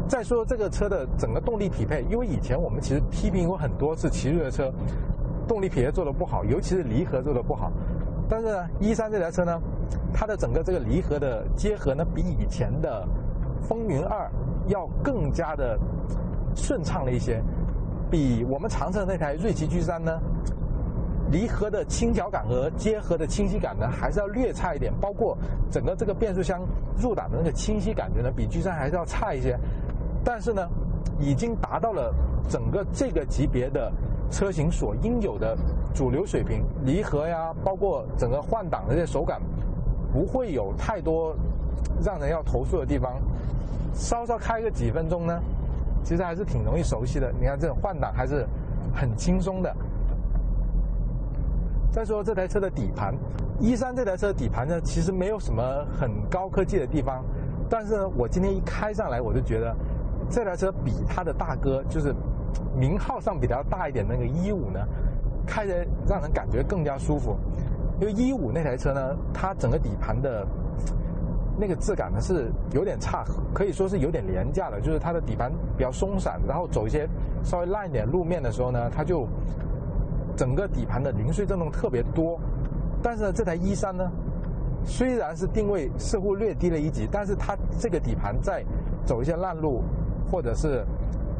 [0.08, 4.72] 再说这个车的整个动力匹配，因为以前我们其实批评过很多次奇瑞的车
[5.48, 7.72] 动力匹配做的不好，尤其是离合做的不好。
[8.28, 9.60] 但是呢，一三这台车呢，
[10.12, 13.06] 它的整个这个离合的结合呢，比以前的
[13.62, 14.30] 风云二
[14.68, 15.78] 要更加的
[16.54, 17.42] 顺畅了一些，
[18.10, 20.20] 比我们长城那台锐奇 G 三呢。
[21.30, 24.92] 离合的轻巧感和结合的清晰感呢，还是要略差一点。
[25.00, 25.36] 包括
[25.70, 26.60] 整个这个变速箱
[26.96, 29.58] 入档的那个清晰感觉呢，比 G 三还是要差一些。
[30.24, 30.66] 但是呢，
[31.20, 32.12] 已经达到了
[32.48, 33.92] 整个这个级别的
[34.30, 35.56] 车型所应有的
[35.94, 36.64] 主流水平。
[36.84, 39.40] 离合呀，包括整个换挡的这些手感，
[40.12, 41.36] 不会有太多
[42.02, 43.12] 让人要投诉的地方。
[43.92, 45.40] 稍稍开个几分钟呢，
[46.02, 47.32] 其实还是挺容易熟悉的。
[47.38, 48.46] 你看这种换挡还是
[48.92, 49.72] 很轻松的。
[51.92, 53.14] 再说这台车的底盘，
[53.60, 55.62] 一三这台车的底盘呢，其实没有什么
[55.96, 57.24] 很高科技的地方，
[57.70, 59.72] 但是呢，我今天一开上来，我就觉得
[60.30, 62.14] 这台车比它的大哥，就是
[62.76, 64.80] 名号上比较大一点那个一五呢，
[65.46, 67.36] 开着让人感觉更加舒服。
[68.00, 70.46] 因为一五那台车呢，它整个底盘的
[71.58, 77.08] 那个质感呢是有点差，可以说是有点廉价的，就是它的底盘比较松散，然后走一些
[77.42, 79.26] 稍微烂一点路面的时候呢，它就。
[80.36, 82.36] 整个底盘的零碎震动特别多，
[83.00, 84.10] 但是呢，这台一三呢，
[84.84, 88.64] 虽然是定位似乎略低了一级，但是它这个底盘在
[89.06, 89.84] 走一些烂路
[90.34, 90.84] 或者是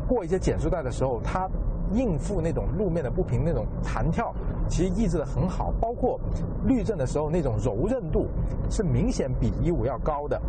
[0.07, 1.51] 过一些减速带的时候，它
[1.93, 4.33] 应付那种路面的不平那种弹跳，
[4.69, 5.73] 其实抑制的很好。
[5.81, 6.21] 包括
[6.65, 8.29] 滤震的时候那种柔韧度
[8.71, 10.41] 是明显比一五要高的。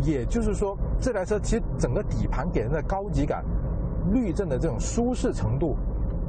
[0.00, 3.44] 也就是说，这台车其实整个底盘给人的高级感、
[4.12, 5.76] 滤震的这种舒适程度。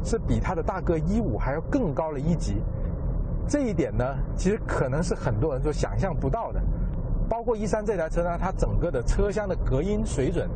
[0.06, 2.62] 是比它的大哥一五还要更高了一级，
[3.48, 4.04] 这一点呢，
[4.36, 6.62] 其实可能是很多人所想象不到的。
[7.30, 10.50] 包括一三这台车呢，它整个的车厢的隔音水准，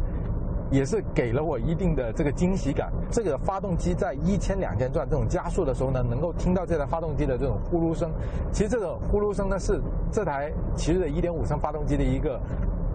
[0.70, 2.92] 也是给了我一定的这个惊喜感。
[3.12, 8.12] 这个发动机在一千两千转这种加速的时候呢，能够听到这台发动机的这种呼噜声。
[8.52, 12.40] 其实这种呼噜声呢，是这台奇瑞的一点五升发动机的一个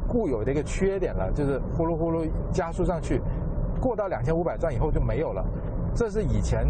[0.06, 3.20] 固有的一个缺点了，就是呼噜呼噜加速上去，
[3.80, 5.44] 过到两千五百转以后就没有了。
[5.94, 6.66] 这是以前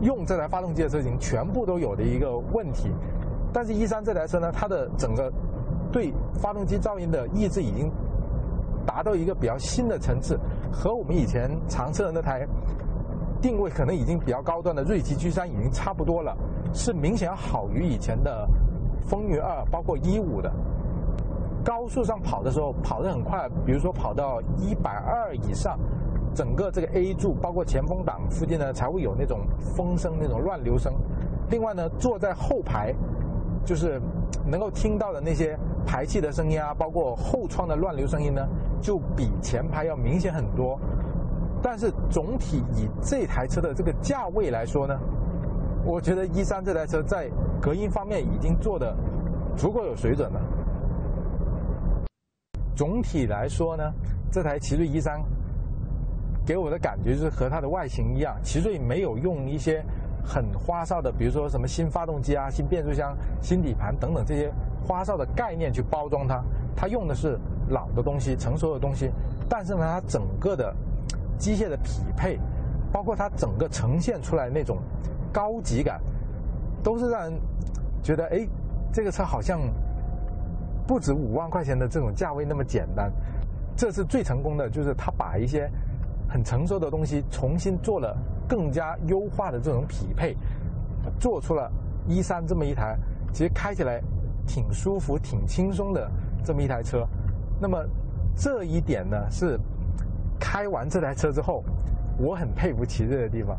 [0.00, 2.90] 用这台发动机的车型全部都有的一个问题，
[3.52, 5.32] 但是，一三这台车呢，它的整个
[5.90, 7.90] 对发动机噪音的抑制已经
[8.88, 10.40] 达到一个比较新的层次，
[10.72, 12.48] 和我们以前常测的那台
[13.42, 16.34] 定位可能已经比较高端的锐奇 G 三已经差不多了，
[16.72, 18.48] 是明显好于以前的
[19.06, 20.50] 风云二，包括一五的。
[21.62, 25.78] 高速上跑的时候跑得很快，比如说跑到一百二以上。
[26.34, 30.94] 整个这个 A 柱，包括前风挡附近呢，才会有那种风声、那种乱流声。
[31.50, 32.94] 另外呢，坐在后排，
[33.64, 34.00] 就是
[34.46, 38.46] 能够听到的那些排气的声音啊，包括后窗的乱流声音呢，
[38.80, 40.78] 就比前排要明显很多。
[41.62, 44.98] 但是总体以这台车的这个价位来说呢，
[45.84, 47.28] 我觉得一三这台车在
[47.60, 48.96] 隔音方面已经做的
[49.56, 50.40] 足够有水准了。
[52.76, 53.92] 总体来说呢，
[54.30, 55.20] 这台奇瑞一三。
[56.46, 59.84] 给我的感觉就是和它的外形一样，奇瑞没有用一些
[60.24, 64.52] 很花哨的，比如说什么新发动机啊、新变速箱、新底盘等等这些
[64.86, 66.42] 花哨的概念去包装它，
[66.76, 67.38] 它用的是
[67.68, 69.10] 老的东西、成熟的东西，
[69.48, 70.74] 但是呢，它整个的
[71.38, 72.38] 机械的匹配，
[72.92, 74.78] 包括它整个呈现出来那种
[75.32, 76.00] 高级感，
[76.82, 77.32] 都是让人
[78.02, 78.46] 觉得哎，
[78.92, 79.60] 这个车好像
[80.86, 83.12] 不止五万块钱的这种价位那么简单。
[83.76, 85.70] 这是最成功的，就是它把一些。
[86.30, 88.14] 很成熟的东西，重新做了
[88.48, 90.34] 更加优化的这种匹配，
[91.20, 91.70] 做出了
[92.08, 92.96] 一三这么一台，
[93.32, 94.00] 其实开起来
[94.46, 96.10] 挺舒服、挺轻松的
[96.44, 97.06] 这么一台车。
[97.60, 97.84] 那么
[98.36, 99.58] 这一点呢，是
[100.40, 101.62] 开完这台车之后，
[102.18, 103.56] 我很佩服奇瑞的地方。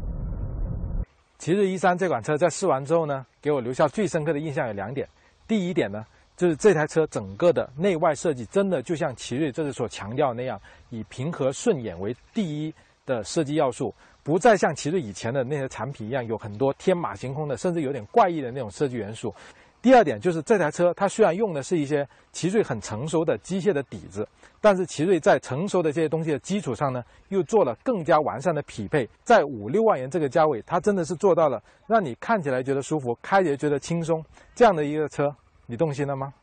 [1.38, 5.08] 奇瑞一三这款车在试完之后呢，给我留下最深刻的印象有两点。
[5.48, 10.60] 第一点呢，就是这台车整个的内外设计，真的就像奇瑞这次所强调那样，
[10.90, 12.74] 以平和顺眼为第一
[13.10, 19.34] 的设计要素，不再像奇瑞以前的那些产品一样，有很多天马行空的，甚至有点怪异的那种设计元素。
[19.82, 24.28] 第二点就是这台车，它虽然用的是一些奇瑞很成熟的机械的底子，
[24.60, 29.08] 但是奇瑞在成熟的这些东西的基础上呢，又做了更加完善的匹配。
[29.24, 35.34] 在五六万元这个价位，它真的是做到了让你看起来觉得舒服，开起来觉得轻松这样的一个车，
[35.66, 36.34] 你动心了吗？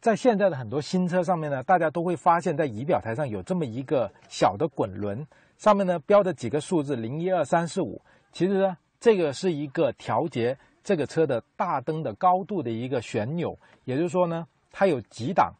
[0.00, 5.26] 在现在的很多新车上面呢，大家都会发现，在仪表台上有这么一个小的滚轮。
[5.58, 8.00] 上面呢标的几个数字零一二三四五，
[8.32, 15.52] 其实呢这个是一个调节这个车的大灯的高度的一个旋钮，也就是说呢它有几档，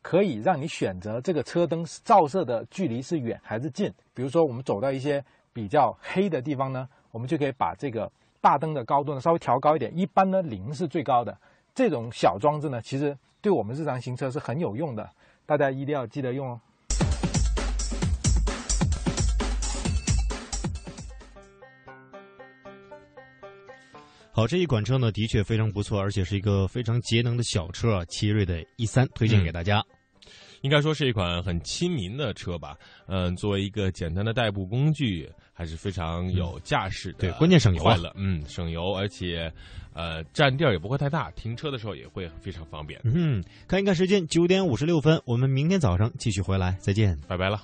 [0.00, 3.92] 可以让你选择这个车灯照射的距离是远还是近。
[4.14, 5.22] 比如说我们走到一些
[5.52, 8.10] 比较黑的地方呢，我们就可以把这个
[8.40, 11.36] 大灯的高度呢稍微调高一点，一般呢零是最高的。
[11.74, 13.14] 这种小装置呢，其实
[13.44, 15.06] 对我们日常行车是很有用的，
[15.44, 16.58] 大家一定要记得用哦。
[24.32, 28.04] 好，这一款车呢，的确非常不错，而且是一个非常节能的小车啊。
[28.06, 29.84] 奇瑞的 E 三推荐给大家，
[30.64, 32.74] 应该说是一款很亲民的车吧。
[33.06, 37.18] 嗯，作为一个简单的代步工具，还是非常有驾驶的。
[37.18, 39.52] 对，关键省油快乐，嗯，省油，而且
[39.92, 42.98] 呃占地儿也不会太大，停车的时候也会非常方便。
[43.04, 47.60] 嗯，看一看时间，九点五十六分，我们明天早上继续回来，再见，拜拜了。